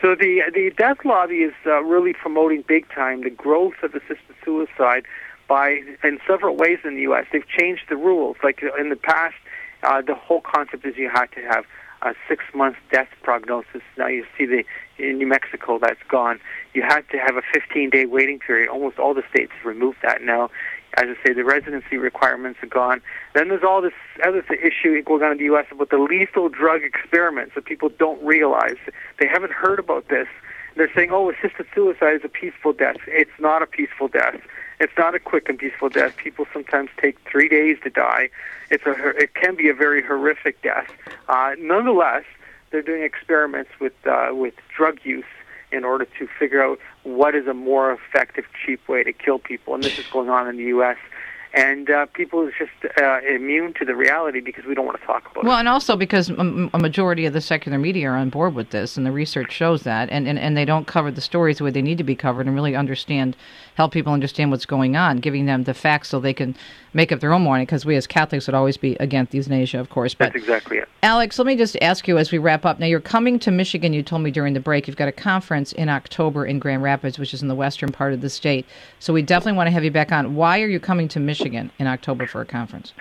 [0.01, 4.35] So the the death lobby is uh, really promoting big time the growth of assisted
[4.43, 5.05] suicide
[5.51, 7.25] by in several ways in the U.S.
[7.33, 8.37] They've changed the rules.
[8.41, 9.35] Like in the past,
[9.83, 11.65] uh, the whole concept is you had to have
[12.03, 13.81] a six month death prognosis.
[13.97, 14.63] Now you see the
[14.97, 16.39] in New Mexico that's gone.
[16.73, 18.69] You had to have a 15 day waiting period.
[18.69, 20.49] Almost all the states removed that now.
[20.93, 23.01] As I say, the residency requirements are gone.
[23.33, 25.65] Then there's all this other issue going on in the U.S.
[25.69, 28.79] about the lethal drug experiments that people don't realize.
[29.19, 30.27] They haven't heard about this.
[30.77, 32.97] They're saying, oh, assisted suicide is a peaceful death.
[33.07, 34.39] It's not a peaceful death.
[34.81, 36.17] It's not a quick and peaceful death.
[36.17, 38.29] People sometimes take three days to die.
[38.71, 40.89] It's a it can be a very horrific death.
[41.29, 42.23] Uh, nonetheless,
[42.71, 45.23] they're doing experiments with uh, with drug use
[45.71, 49.75] in order to figure out what is a more effective, cheap way to kill people.
[49.75, 50.97] And this is going on in the U.S
[51.53, 55.05] and uh, people are just uh, immune to the reality because we don't want to
[55.05, 55.47] talk about well, it.
[55.47, 58.95] Well, and also because a majority of the secular media are on board with this,
[58.95, 61.71] and the research shows that, and, and, and they don't cover the stories the way
[61.71, 63.35] they need to be covered and really understand,
[63.75, 66.55] help people understand what's going on, giving them the facts so they can
[66.93, 69.89] make up their own mind, because we as Catholics would always be against euthanasia, of
[69.89, 70.13] course.
[70.13, 70.87] But That's exactly it.
[71.03, 72.79] Alex, let me just ask you as we wrap up.
[72.79, 74.87] Now, you're coming to Michigan, you told me during the break.
[74.87, 78.13] You've got a conference in October in Grand Rapids, which is in the western part
[78.13, 78.65] of the state.
[78.99, 80.35] So we definitely want to have you back on.
[80.35, 82.93] Why are you coming to Michigan in October for a conference?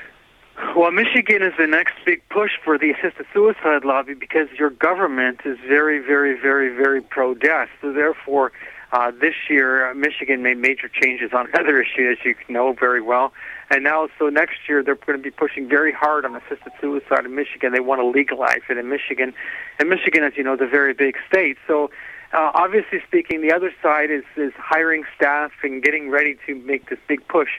[0.77, 5.41] Well, Michigan is the next big push for the assisted suicide lobby because your government
[5.45, 7.69] is very, very, very, very pro death.
[7.81, 8.53] So, therefore,
[8.93, 13.01] uh, this year, uh, Michigan made major changes on another issue, as you know very
[13.01, 13.33] well.
[13.71, 17.25] And now, so next year, they're going to be pushing very hard on assisted suicide
[17.25, 17.73] in Michigan.
[17.73, 19.33] They want to legalize it in Michigan.
[19.79, 21.57] And Michigan, as you know, is a very big state.
[21.67, 21.91] So,
[22.33, 26.89] uh, obviously speaking, the other side is, is hiring staff and getting ready to make
[26.91, 27.51] this big push.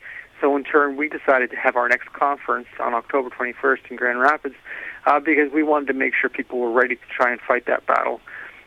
[0.42, 4.20] So, in turn, we decided to have our next conference on October 21st in Grand
[4.20, 4.56] Rapids
[5.06, 7.86] uh, because we wanted to make sure people were ready to try and fight that
[7.86, 8.20] battle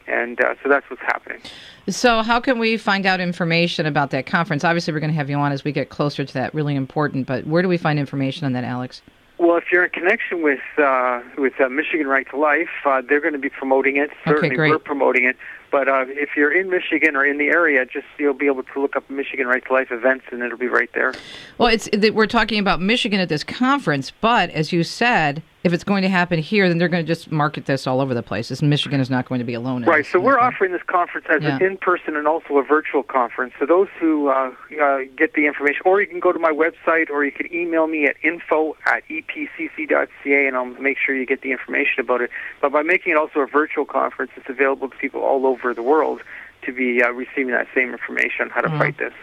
[0.07, 1.41] and uh, so that's what's happening.
[1.89, 4.65] So, how can we find out information about that conference?
[4.65, 6.55] Obviously, we're going to have you on as we get closer to that.
[6.55, 9.03] Really important, but where do we find information on that, Alex?
[9.39, 13.21] Well, if you're in connection with uh, with uh, Michigan Right to Life, uh, they're
[13.21, 14.11] going to be promoting it.
[14.25, 14.71] Certainly, okay, great.
[14.71, 15.37] we're promoting it.
[15.75, 18.81] But uh, if you're in Michigan or in the area, just you'll be able to
[18.81, 21.13] look up Michigan Right to Life events, and it'll be right there.
[21.59, 25.83] Well, it's we're talking about Michigan at this conference, but as you said, if it's
[25.83, 28.51] going to happen here, then they're going to just market this all over the place.
[28.51, 29.83] This Michigan is not going to be alone.
[29.85, 30.05] Right.
[30.05, 31.57] So we're offering this conference as yeah.
[31.57, 33.55] an in-person and also a virtual conference.
[33.59, 37.09] So those who uh, uh, get the information, or you can go to my website,
[37.09, 41.41] or you can email me at info at epcc.ca, and I'll make sure you get
[41.41, 42.31] the information about it.
[42.61, 45.83] But by making it also a virtual conference, it's available to people all over the
[45.83, 46.21] world
[46.63, 48.79] to be uh, receiving that same information on how to mm-hmm.
[48.79, 49.15] fight this.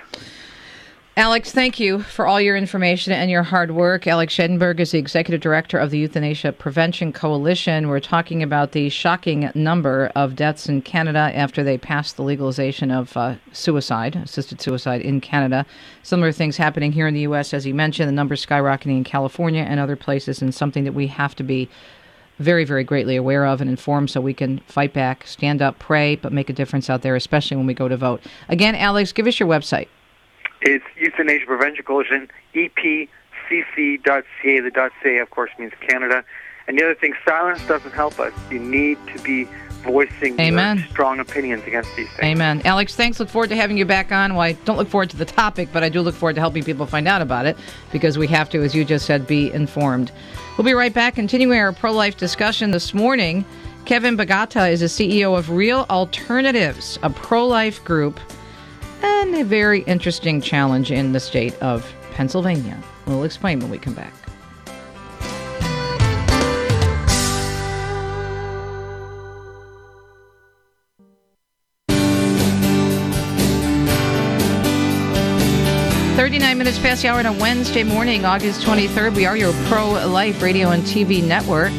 [1.18, 4.08] Alex, thank you for all your information and your hard work.
[4.08, 7.90] Alex Schadenberg is the executive director of the Euthanasia Prevention Coalition.
[7.90, 12.92] We're talking about the shocking number of deaths in Canada after they passed the legalization
[12.92, 15.66] of uh, suicide, assisted suicide in Canada.
[16.02, 19.64] Similar things happening here in the U.S., as you mentioned, the numbers skyrocketing in California
[19.64, 21.68] and other places, and something that we have to be
[22.42, 26.16] very, very greatly aware of and informed so we can fight back, stand up, pray,
[26.16, 28.22] but make a difference out there, especially when we go to vote.
[28.50, 29.88] Again, Alex, give us your website.
[30.62, 33.10] It's Euthanasia Prevention Coalition, EPCC.ca.
[34.44, 36.24] The .ca, of course, means Canada.
[36.68, 38.34] And the other thing, silence doesn't help us.
[38.52, 39.48] You need to be
[39.82, 40.86] voicing Amen.
[40.92, 42.24] strong opinions against these things.
[42.24, 42.62] Amen.
[42.66, 43.20] Alex, thanks.
[43.20, 44.34] Look forward to having you back on.
[44.34, 46.64] Well, I don't look forward to the topic, but I do look forward to helping
[46.64, 47.58] people find out about it
[47.92, 50.12] because we have to, as you just said, be informed.
[50.62, 53.46] We'll be right back, continuing our pro life discussion this morning.
[53.86, 58.20] Kevin Bagatta is the CEO of Real Alternatives, a pro life group
[59.02, 62.80] and a very interesting challenge in the state of Pennsylvania.
[63.08, 64.21] We'll explain when we come back.
[76.72, 79.14] Minutes past the hour on a Wednesday morning, August twenty-third.
[79.14, 81.74] We are your pro-life radio and TV network.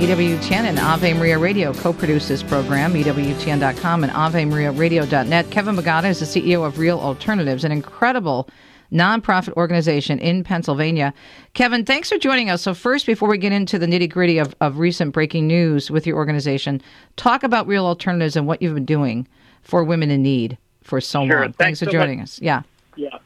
[0.00, 5.50] EWTN and Ave Maria Radio co-produce this program, EWTN.com and AveMariaRadio.net.
[5.50, 8.48] Kevin Bagatta is the CEO of Real Alternatives, an incredible
[8.90, 11.12] nonprofit organization in Pennsylvania.
[11.52, 12.62] Kevin, thanks for joining us.
[12.62, 16.16] So first, before we get into the nitty-gritty of, of recent breaking news with your
[16.16, 16.80] organization,
[17.16, 19.28] talk about Real Alternatives and what you've been doing
[19.60, 21.40] for women in need for so sure.
[21.40, 21.52] long.
[21.52, 22.28] Thanks, thanks for so joining much.
[22.30, 22.40] us.
[22.40, 22.62] Yeah.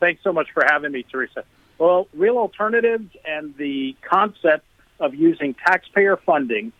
[0.02, 1.44] Thanks so much for having me, Teresa.
[1.78, 4.66] Well, Real Alternatives and the concept
[4.98, 6.72] of using taxpayer funding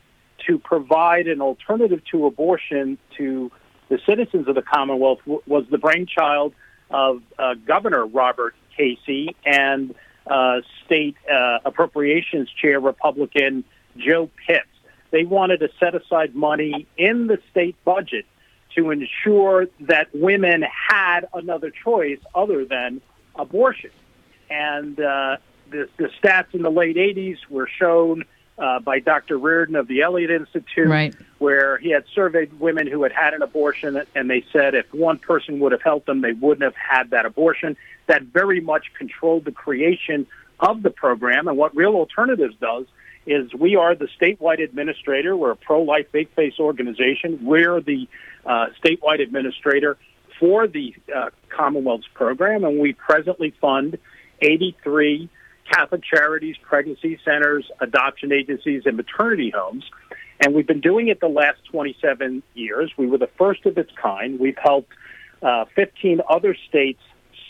[0.49, 3.53] to provide an alternative to abortion to
[3.91, 6.53] the citizens of the Commonwealth w- was the brainchild
[6.91, 9.95] of uh, Governor Robert Casey and
[10.27, 13.63] uh, State uh, Appropriations Chair Republican
[13.97, 14.67] Joe Pitts.
[15.13, 18.27] They wanted to set aside money in the state budget
[18.75, 23.01] to ensure that women had another choice other than
[23.37, 23.91] abortion.
[24.51, 25.37] And uh,
[25.71, 28.25] the, the stats in the late 80s were shown
[28.59, 29.39] uh, by Dr.
[29.39, 31.15] Reardon of the Elliot Institute, Right.
[31.39, 35.19] where he had surveyed women who had had an abortion, and they said if one
[35.19, 37.77] person would have helped them, they wouldn't have had that abortion.
[38.07, 40.27] That very much controlled the creation
[40.61, 41.49] of the program.
[41.49, 42.85] And what Real Alternatives does
[43.27, 45.37] is we are the statewide administrator.
[45.37, 47.39] We're a pro-life faith-based organization.
[47.43, 48.09] We're the
[48.45, 49.97] uh, statewide administrator
[50.43, 53.97] for the uh, Commonwealth's program, and we presently fund
[54.41, 55.31] 83
[55.71, 59.85] Catholic charities, pregnancy centers, adoption agencies, and maternity homes.
[60.41, 62.91] And we've been doing it the last 27 years.
[62.99, 64.41] We were the first of its kind.
[64.41, 64.91] We've helped
[65.43, 67.01] uh, 15 other states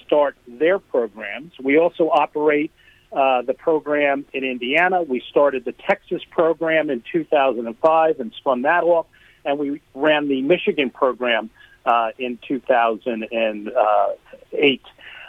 [0.05, 1.53] start their programs.
[1.59, 2.73] We also operate
[3.11, 5.03] uh, the program in Indiana.
[5.03, 9.07] We started the Texas program in 2005 and spun that off,
[9.47, 11.49] and we ran the Michigan program
[11.85, 14.81] uh, in 2008.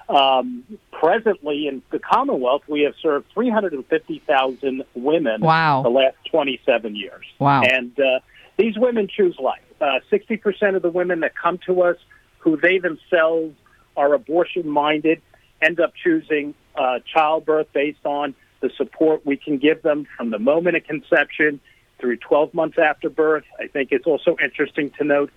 [0.09, 5.81] Um, presently in the Commonwealth, we have served 350,000 women Wow.
[5.81, 7.25] the last 27 years.
[7.39, 7.63] Wow.
[7.63, 8.19] And uh,
[8.57, 9.61] these women choose life.
[9.79, 11.97] Uh, 60% of the women that come to us
[12.39, 13.55] who they themselves
[13.95, 15.21] are abortion minded
[15.61, 20.39] end up choosing uh, childbirth based on the support we can give them from the
[20.39, 21.59] moment of conception
[21.99, 23.45] through 12 months after birth.
[23.59, 25.31] I think it's also interesting to note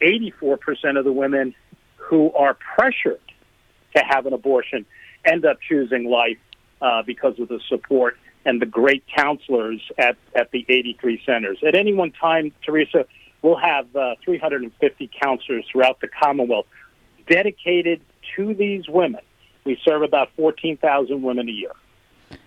[0.00, 1.54] 84% of the women
[1.96, 3.20] who are pressured
[3.94, 4.86] to have an abortion
[5.24, 6.38] end up choosing life
[6.80, 11.58] uh, because of the support and the great counselors at, at the 83 centers.
[11.66, 13.04] At any one time, Teresa,
[13.42, 16.66] we'll have uh, 350 counselors throughout the Commonwealth
[17.28, 18.00] dedicated
[18.36, 19.20] to these women.
[19.64, 21.72] We serve about 14,000 women a year.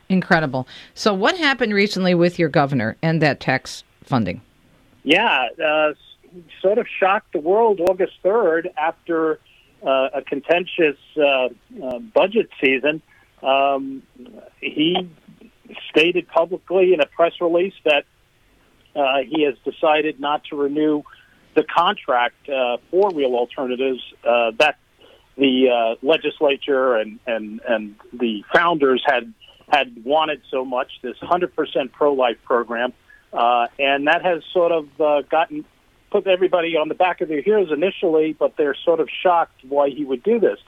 [0.10, 0.68] Incredible.
[0.94, 4.42] So, what happened recently with your governor and that tax funding?
[5.04, 5.94] Yeah, uh,
[6.62, 9.40] sort of shocked the world August 3rd after
[9.86, 11.50] uh, a contentious uh,
[11.84, 13.02] uh, budget season.
[13.42, 14.04] Um,
[14.60, 15.10] he
[15.90, 18.06] stated publicly in a press release that
[18.96, 21.04] uh, he has decided not to renew
[21.56, 24.78] the contract uh, for Real Alternatives uh, that
[25.38, 29.34] the uh, legislature and, and, and the founders had
[29.70, 30.92] had wanted so much.
[31.02, 32.92] This 100% pro-life program,
[33.32, 35.66] uh, and that has sort of uh, gotten
[36.12, 39.90] put everybody on the back of their heels initially, but they're sort of shocked why
[39.90, 40.60] he would do this.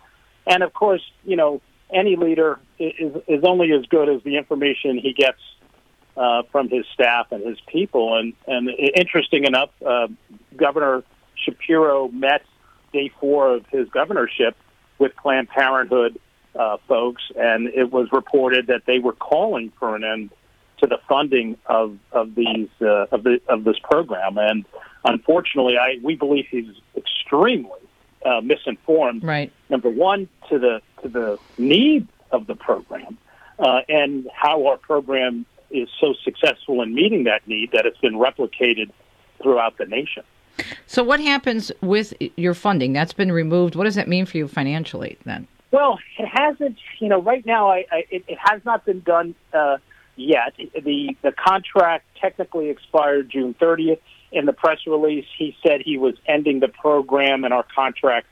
[0.48, 1.62] And of course, you know,
[1.94, 5.40] any leader is, is only as good as the information he gets
[6.18, 8.18] uh, from his staff and his people.
[8.18, 10.08] And, and interesting enough, uh,
[10.56, 11.04] Governor
[11.36, 12.44] Shapiro met
[12.92, 14.56] day four of his governorship
[14.98, 16.20] with Planned Parenthood
[16.56, 20.30] uh, folks, and it was reported that they were calling for an end
[20.84, 24.38] to the funding of of these uh, of the of this program.
[24.38, 24.66] And
[25.06, 27.80] unfortunately, I we believe he's extremely
[28.26, 29.24] uh, misinformed.
[29.24, 29.52] Right.
[29.70, 33.18] Number one, to the to the need of the program,
[33.60, 38.16] uh, and how our program is so successful in meeting that need that it's been
[38.16, 38.92] replicated
[39.42, 40.24] throughout the nation.
[40.86, 42.94] So, what happens with your funding?
[42.94, 43.76] That's been removed.
[43.76, 45.48] What does that mean for you financially then?
[45.72, 46.78] Well, it hasn't.
[47.00, 49.78] You know, right now, I, I it, it has not been done uh,
[50.16, 50.54] yet.
[50.58, 54.00] The the contract technically expired June 30th.
[54.32, 58.28] In the press release, he said he was ending the program and our contract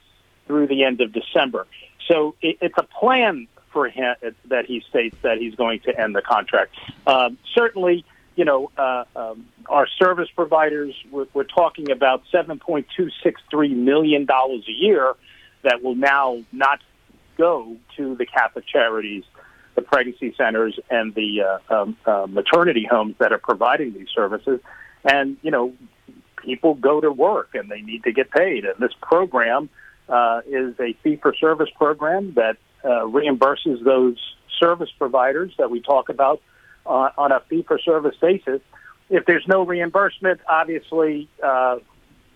[0.47, 1.67] through the end of December.
[2.07, 4.15] So it, it's a plan for him
[4.45, 6.75] that he states that he's going to end the contract.
[7.07, 8.03] Um, certainly,
[8.36, 15.13] you know, uh, um, our service providers, we're, we're talking about $7.263 million a year
[15.63, 16.79] that will now not
[17.38, 19.23] go to the Catholic charities,
[19.82, 24.59] the pregnancy centers, and the uh, um, uh, maternity homes that are providing these services.
[25.03, 25.73] And, you know,
[26.38, 28.65] people go to work and they need to get paid.
[28.65, 29.69] And this program
[30.07, 34.17] uh, is a fee for service program that uh, reimburses those
[34.59, 36.41] service providers that we talk about
[36.86, 38.61] uh, on a fee for service basis.
[39.09, 41.77] If there's no reimbursement, obviously, uh,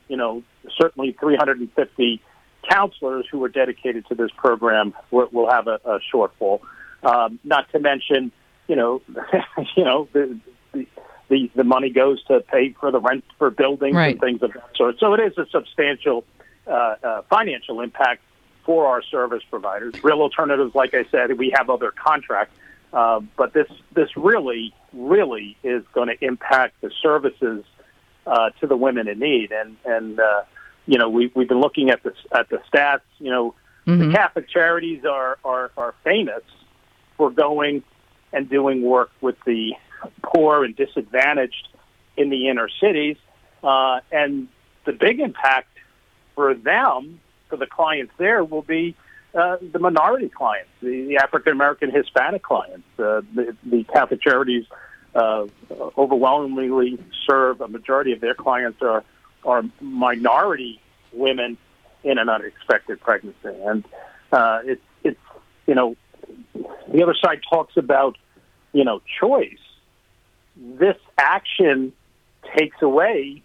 [0.08, 0.44] you know,
[0.80, 2.22] certainly 350
[2.70, 6.62] counselors who are dedicated to this program will, will have a, a shortfall.
[7.06, 8.32] Um, not to mention,
[8.68, 9.02] you know,
[9.78, 10.40] you know, the,
[10.74, 10.88] the
[11.30, 14.12] the the money goes to pay for the rent for buildings Right.
[14.14, 15.00] and things of that sort.
[15.00, 16.24] So it is a substantial
[16.68, 16.72] uh,
[17.04, 18.22] uh, financial impact
[18.66, 19.94] for our service providers.
[20.04, 22.58] Real alternatives, like I said, we have other contracts,
[22.92, 27.64] uh, but this this really really is going to impact the services
[28.26, 29.52] uh, to the women in need.
[29.52, 30.42] And and uh,
[30.88, 33.02] you know we we've been looking at the at the stats.
[33.20, 34.08] You know Mhm.
[34.08, 36.42] the Catholic charities are, are are famous
[37.18, 37.84] for going
[38.34, 39.74] and doing work with the
[40.22, 41.68] poor and disadvantaged
[42.18, 43.18] in the inner cities,
[43.64, 44.48] uh, and
[44.86, 45.70] the big impact
[46.36, 48.96] for them for the clients there will be.
[49.34, 54.66] Uh, the minority clients, the, the African American Hispanic clients, uh, the, the Catholic Charities
[55.14, 55.46] uh,
[55.98, 56.98] overwhelmingly
[57.28, 59.04] serve a majority of their clients are
[59.44, 60.80] are minority
[61.12, 61.58] women
[62.04, 63.84] in an unexpected pregnancy, and
[64.32, 65.20] uh, it's it's
[65.68, 65.96] you know
[66.92, 68.18] the other side talks about
[68.74, 69.58] you know choice.
[70.56, 71.92] This action
[72.56, 73.42] takes away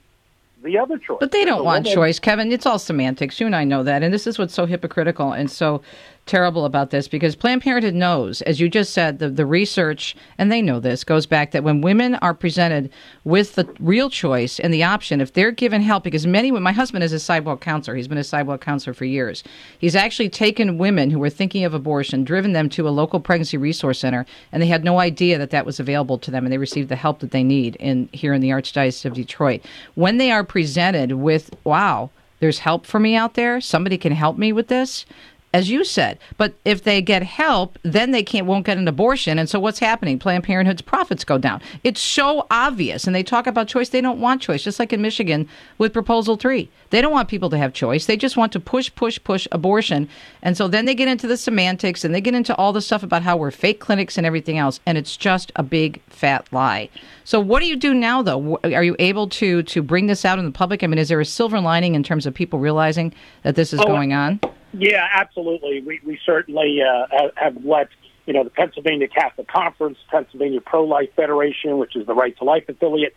[0.62, 1.18] the other choice.
[1.20, 2.52] But they don't The want choice, Kevin.
[2.52, 3.40] It's all semantics.
[3.40, 4.02] You and I know that.
[4.02, 5.82] And this is what's so hypocritical and so
[6.30, 10.50] terrible about this because Planned Parenthood knows, as you just said, the, the research, and
[10.50, 12.88] they know this, goes back that when women are presented
[13.24, 17.02] with the real choice and the option, if they're given help, because many, my husband
[17.02, 19.42] is a sidewalk counselor, he's been a sidewalk counselor for years.
[19.76, 23.56] He's actually taken women who were thinking of abortion, driven them to a local pregnancy
[23.56, 26.58] resource center, and they had no idea that that was available to them, and they
[26.58, 29.62] received the help that they need in here in the Archdiocese of Detroit.
[29.96, 34.38] When they are presented with, wow, there's help for me out there, somebody can help
[34.38, 35.04] me with this,
[35.52, 36.18] as you said.
[36.36, 39.38] But if they get help, then they can't won't get an abortion.
[39.38, 40.18] And so what's happening?
[40.18, 41.60] Planned Parenthood's profits go down.
[41.82, 43.06] It's so obvious.
[43.06, 43.88] And they talk about choice.
[43.88, 45.48] They don't want choice, just like in Michigan
[45.78, 46.68] with Proposal 3.
[46.90, 48.06] They don't want people to have choice.
[48.06, 50.08] They just want to push, push, push abortion.
[50.42, 53.02] And so then they get into the semantics and they get into all the stuff
[53.02, 54.80] about how we're fake clinics and everything else.
[54.86, 56.88] And it's just a big fat lie.
[57.24, 58.58] So what do you do now, though?
[58.64, 60.82] Are you able to to bring this out in the public?
[60.82, 63.80] I mean, is there a silver lining in terms of people realizing that this is
[63.80, 64.40] Oh, going on?
[64.72, 65.80] Yeah, absolutely.
[65.82, 67.88] We we certainly uh, have- let
[68.26, 72.44] you know the Pennsylvania Catholic Conference, Pennsylvania Pro Life Federation, which is the Right to
[72.44, 73.16] Life affiliate,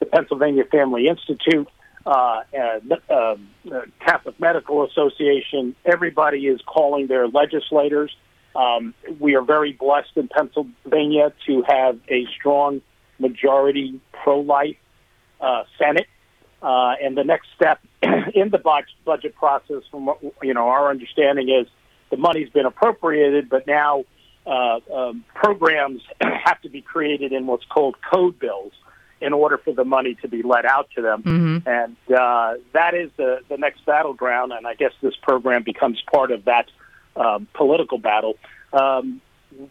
[0.00, 1.68] the Pennsylvania Family Institute,
[2.06, 3.36] uh, uh, uh,
[4.00, 5.76] Catholic Medical Association.
[5.84, 8.14] Everybody is calling their legislators.
[8.56, 12.80] Um, we are very blessed in Pennsylvania to have a strong
[13.20, 14.76] majority pro-life
[15.40, 16.06] uh, Senate.
[16.62, 21.48] Uh, and the next step in the budget process, from what you know, our understanding
[21.48, 21.66] is
[22.10, 24.04] the money's been appropriated, but now
[24.46, 28.72] uh, um, programs have to be created in what's called code bills
[29.20, 31.22] in order for the money to be let out to them.
[31.22, 31.68] Mm-hmm.
[31.68, 36.30] And uh, that is the, the next battleground, and I guess this program becomes part
[36.30, 36.66] of that
[37.16, 38.38] um, political battle.
[38.72, 39.20] Um,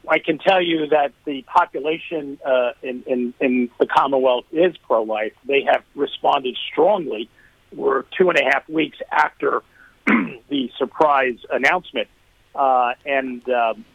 [0.08, 5.04] I can tell you that the population uh, in, in, in the Commonwealth is pro
[5.04, 5.34] life.
[5.46, 7.30] They have responded strongly.
[7.74, 9.64] We're two and a half weeks after
[10.06, 12.08] the surprise announcement.
[12.54, 13.86] Uh, and, um,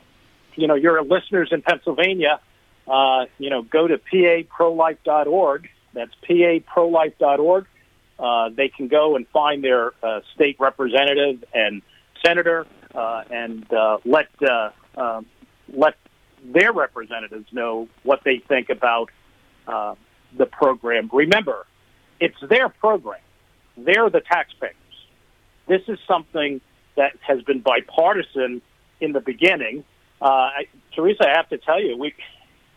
[0.55, 2.41] you know, your listeners in Pennsylvania,
[2.87, 5.69] uh, you know, go to paprolife.org.
[5.93, 7.67] That's paprolife.org.
[8.19, 11.83] Uh, they can go and find their uh, state representative and
[12.25, 15.27] senator uh, and uh, let uh, um,
[15.73, 15.95] let
[16.45, 19.11] their representatives know what they think about
[19.67, 19.95] uh,
[20.37, 21.09] the program.
[21.13, 21.67] Remember,
[22.21, 23.21] it's their program.
[23.77, 24.75] They're the taxpayers.
[25.67, 26.61] This is something
[26.97, 28.63] that has been bipartisan
[29.01, 29.85] in the beginning.
[30.21, 32.15] Uh, I, Teresa, I have to tell you, we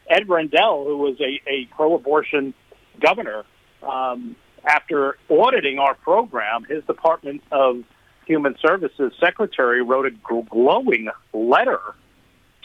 [0.09, 2.53] Ed Rendell, who was a, a pro-abortion
[2.99, 3.43] governor,
[3.83, 4.35] um,
[4.65, 7.83] after auditing our program, his Department of
[8.25, 11.79] Human Services secretary wrote a gl- glowing letter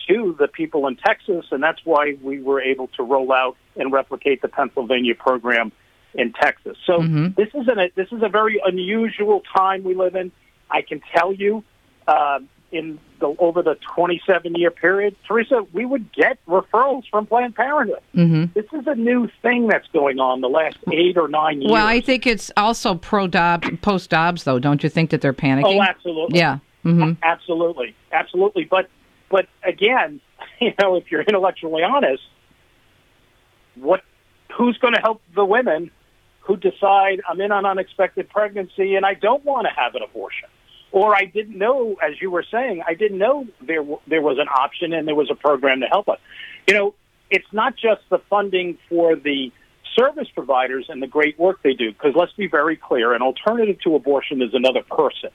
[0.08, 3.92] to the people in Texas, and that's why we were able to roll out and
[3.92, 5.72] replicate the Pennsylvania program
[6.14, 6.76] in Texas.
[6.86, 7.02] So
[7.36, 10.30] this is an, a, this is a very unusual time we live in.
[10.70, 11.64] I can tell you,
[12.06, 12.40] uh,
[12.72, 18.00] in the over the 27 year period, Teresa, we would get referrals from Planned Parenthood.
[18.14, 18.44] Mm-hmm.
[18.54, 21.70] This is a new thing that's going on the last eight or nine years.
[21.70, 24.58] Well, I think it's also pro Dobbs, post Dobbs, though.
[24.58, 25.76] Don't you think that they're panicking?
[25.76, 26.38] Oh, absolutely.
[26.38, 26.58] Yeah.
[26.82, 28.64] hmm Absolutely, absolutely.
[28.64, 28.88] But
[29.32, 30.20] but again,
[30.60, 32.22] you know, if you're intellectually honest,
[33.74, 34.02] what
[34.56, 35.90] who's going to help the women
[36.40, 40.48] who decide I'm in an unexpected pregnancy and I don't want to have an abortion,
[40.92, 44.48] or I didn't know, as you were saying, I didn't know there there was an
[44.48, 46.18] option and there was a program to help us.
[46.68, 46.94] You know,
[47.30, 49.50] it's not just the funding for the
[49.96, 53.80] service providers and the great work they do, because let's be very clear, an alternative
[53.84, 55.30] to abortion is another person.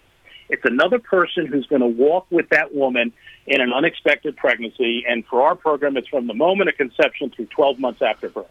[0.49, 3.13] It's another person who's going to walk with that woman
[3.45, 5.03] in an unexpected pregnancy.
[5.07, 8.45] And for our program, it's from the moment of conception through 12 months after birth.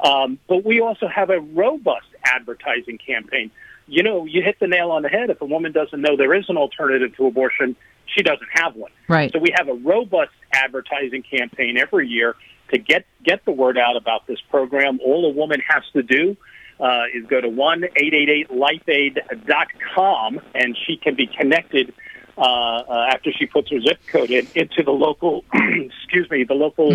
[0.00, 3.50] Um, but we also have a robust advertising campaign.
[3.86, 5.30] You know, you hit the nail on the head.
[5.30, 7.76] If a woman doesn't know there is an alternative to abortion,
[8.06, 8.90] she doesn't have one.
[9.08, 9.32] Right.
[9.32, 12.34] So we have a robust advertising campaign every year
[12.70, 15.00] to get get the word out about this program.
[15.04, 16.36] All a woman has to do
[16.80, 21.26] uh, is go to one eight eight eight lifeaid dot com, and she can be
[21.26, 21.92] connected
[22.36, 26.54] uh, uh, after she puts her zip code in into the local excuse me the
[26.54, 26.90] local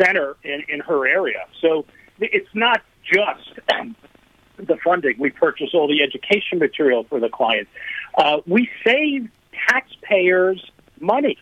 [0.00, 1.46] center in, in her area.
[1.60, 1.84] So
[2.20, 3.60] it's not just
[4.56, 5.16] the funding.
[5.18, 7.70] We purchase all the education material for the clients.
[8.16, 9.28] Uh, we save
[9.68, 10.64] taxpayers
[11.00, 11.38] money.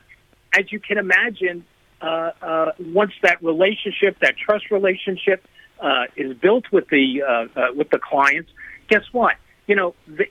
[0.59, 1.65] As you can imagine,
[2.01, 5.47] uh, uh, once that relationship, that trust relationship,
[5.81, 8.51] uh, is built with the uh, uh, with the clients,
[8.89, 9.37] guess what?
[9.67, 10.27] You know, the,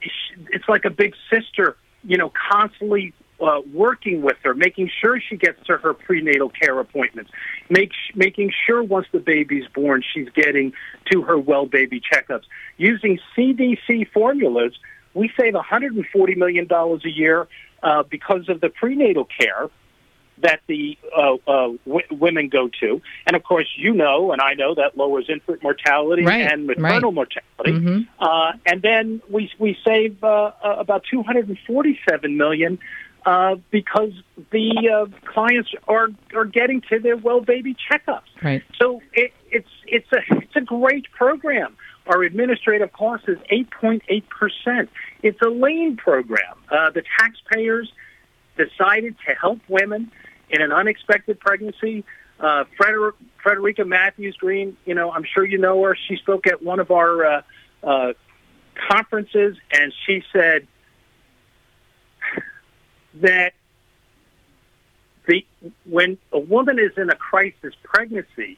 [0.51, 1.77] it's like a big sister.
[2.03, 6.79] You know, constantly uh, working with her, making sure she gets to her prenatal care
[6.79, 7.31] appointments,
[7.69, 10.73] make, making sure once the baby's born, she's getting
[11.11, 12.43] to her well baby checkups.
[12.77, 14.73] Using CDC formulas,
[15.13, 17.47] we save $140 million a year
[17.83, 19.69] uh, because of the prenatal care
[20.39, 23.01] that the uh, uh, w- women go to.
[23.25, 27.11] And of course, you know, and I know that lowers infant mortality Right, and maternal
[27.11, 27.13] right.
[27.13, 27.71] mortality.
[27.71, 28.07] Mhm.
[28.19, 32.79] Uh, and then we we save uh, uh, about 247 million
[33.25, 34.11] uh, because
[34.51, 38.21] the uh, clients are are getting to their well baby checkups.
[38.43, 38.61] Right.
[38.79, 41.75] So it, it's it's a it's a great program.
[42.07, 44.89] Our administrative cost is 8.8 percent.
[45.23, 46.55] It's a lean program.
[46.69, 47.91] Uh, the taxpayers
[48.57, 50.11] decided to help women
[50.49, 52.03] in an unexpected pregnancy.
[52.39, 55.95] Uh, Freder- Frederica Mathewes-Green, you know, I'm sure you know her.
[56.07, 57.41] She spoke at one of our uh,
[57.83, 58.13] uh,
[58.89, 60.67] conferences, and she said
[63.15, 63.53] that
[65.27, 65.45] the
[65.85, 68.57] when a woman is in a crisis pregnancy,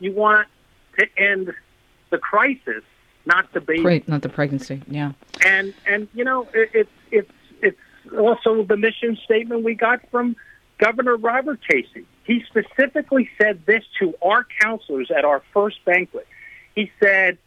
[0.00, 0.48] you want
[0.98, 1.52] to end
[2.10, 2.82] the crisis,
[3.24, 4.04] not the baby.
[4.06, 4.82] Not the pregnancy.
[4.88, 5.12] Yeah.
[5.44, 7.30] And and you know it, it's it's
[8.18, 10.36] also the mission statement we got from
[10.78, 12.04] Governor Robert Casey.
[12.24, 16.26] He specifically said this to our counselors at our first banquet.
[16.74, 17.38] He said,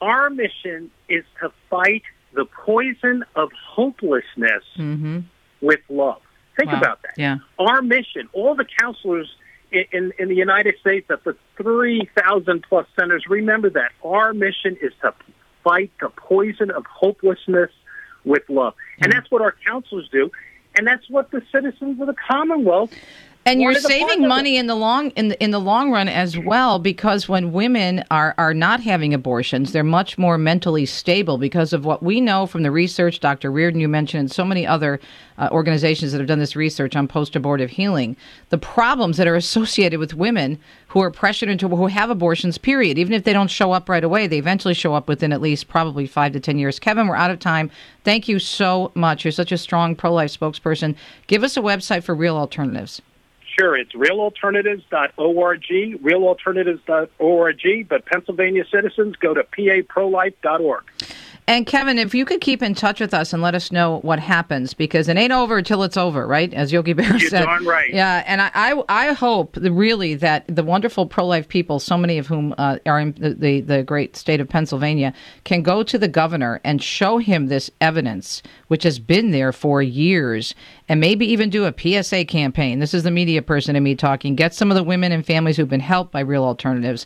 [0.00, 2.02] "Our mission is to fight
[2.34, 5.20] the poison of hopelessness Mm-hmm.
[5.60, 6.20] with love."
[6.56, 6.78] Think Wow.
[6.78, 7.14] about that.
[7.16, 7.36] Yeah.
[7.58, 9.28] Our mission, all the counselors
[9.70, 13.92] in, in, in the United States at the 3,000 plus centers, remember that.
[14.04, 15.14] Our mission is to
[15.62, 17.70] fight the poison of hopelessness
[18.24, 18.74] with love.
[19.00, 19.18] And hmm.
[19.18, 20.30] that's what our counselors do.
[20.76, 22.92] And that's what the citizens of the Commonwealth
[23.48, 26.78] And you're saving money in the long in the, in the long run as well
[26.78, 31.86] because when women are are not having abortions, they're much more mentally stable because of
[31.86, 33.20] what we know from the research.
[33.20, 33.50] Dr.
[33.50, 35.00] Reardon, you mentioned, and so many other
[35.38, 38.16] uh, organizations that have done this research on post-abortive healing.
[38.50, 42.58] The problems that are associated with women who are pressured into who have abortions.
[42.58, 42.98] Period.
[42.98, 45.68] Even if they don't show up right away, they eventually show up within at least
[45.68, 46.78] probably five to ten years.
[46.78, 47.70] Kevin, we're out of time.
[48.04, 49.24] Thank you so much.
[49.24, 50.96] You're such a strong pro-life spokesperson.
[51.28, 53.00] Give us a website for real alternatives.
[53.58, 55.62] Sure, it's realalternatives.org,
[56.02, 60.84] realalternatives.org, but Pennsylvania citizens go to paprolife.org.
[61.48, 64.18] And Kevin, if you could keep in touch with us and let us know what
[64.18, 66.52] happens, because it ain't over until it's over, right?
[66.52, 67.46] As Yogi Berra You're said.
[67.46, 67.90] darn right.
[67.90, 72.26] Yeah, and I, I, I hope really that the wonderful pro-life people, so many of
[72.26, 76.06] whom uh, are in the, the the great state of Pennsylvania, can go to the
[76.06, 80.54] governor and show him this evidence, which has been there for years,
[80.88, 82.78] and maybe even do a PSA campaign.
[82.78, 84.34] This is the media person in me talking.
[84.34, 87.04] Get some of the women and families who've been helped by real alternatives.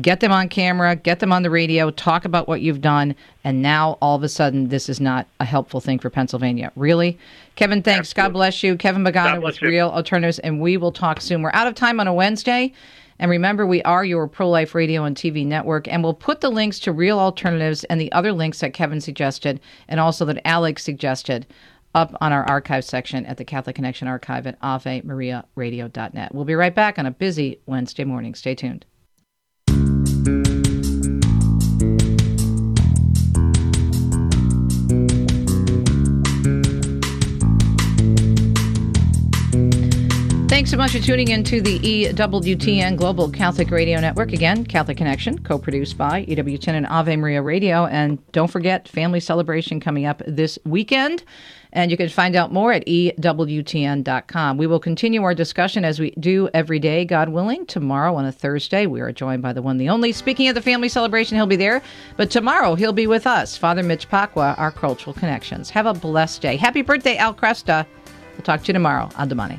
[0.00, 3.62] Get them on camera, get them on the radio, talk about what you've done, and
[3.62, 6.70] now all of a sudden this is not a helpful thing for Pennsylvania.
[6.76, 7.18] Really?
[7.56, 8.12] Kevin, thanks.
[8.12, 8.76] God bless you.
[8.76, 9.68] Kevin Bagatta with you.
[9.68, 11.42] Real Alternatives, and we will talk soon.
[11.42, 12.72] We're out of time on a Wednesday.
[13.20, 16.50] And remember, we are your pro life radio and TV network, and we'll put the
[16.50, 20.82] links to Real Alternatives and the other links that Kevin suggested and also that Alex
[20.82, 21.46] suggested
[21.94, 26.34] up on our archive section at the Catholic Connection archive at avemariaradio.net.
[26.34, 28.34] We'll be right back on a busy Wednesday morning.
[28.34, 28.84] Stay tuned.
[40.54, 44.32] Thanks so much for tuning in to the EWTN Global Catholic Radio Network.
[44.32, 47.86] Again, Catholic Connection, co produced by EWTN and Ave Maria Radio.
[47.86, 51.24] And don't forget, family celebration coming up this weekend.
[51.72, 54.56] And you can find out more at EWTN.com.
[54.56, 57.66] We will continue our discussion as we do every day, God willing.
[57.66, 60.12] Tomorrow on a Thursday, we are joined by the one, the only.
[60.12, 61.82] Speaking of the family celebration, he'll be there.
[62.16, 65.68] But tomorrow, he'll be with us, Father Mitch Pacwa, our cultural connections.
[65.70, 66.54] Have a blessed day.
[66.54, 67.84] Happy birthday, Al Kresta.
[68.34, 69.58] We'll talk to you tomorrow on Domani.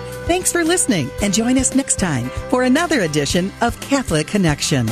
[0.31, 4.87] Thanks for listening and join us next time for another edition of Catholic Connection.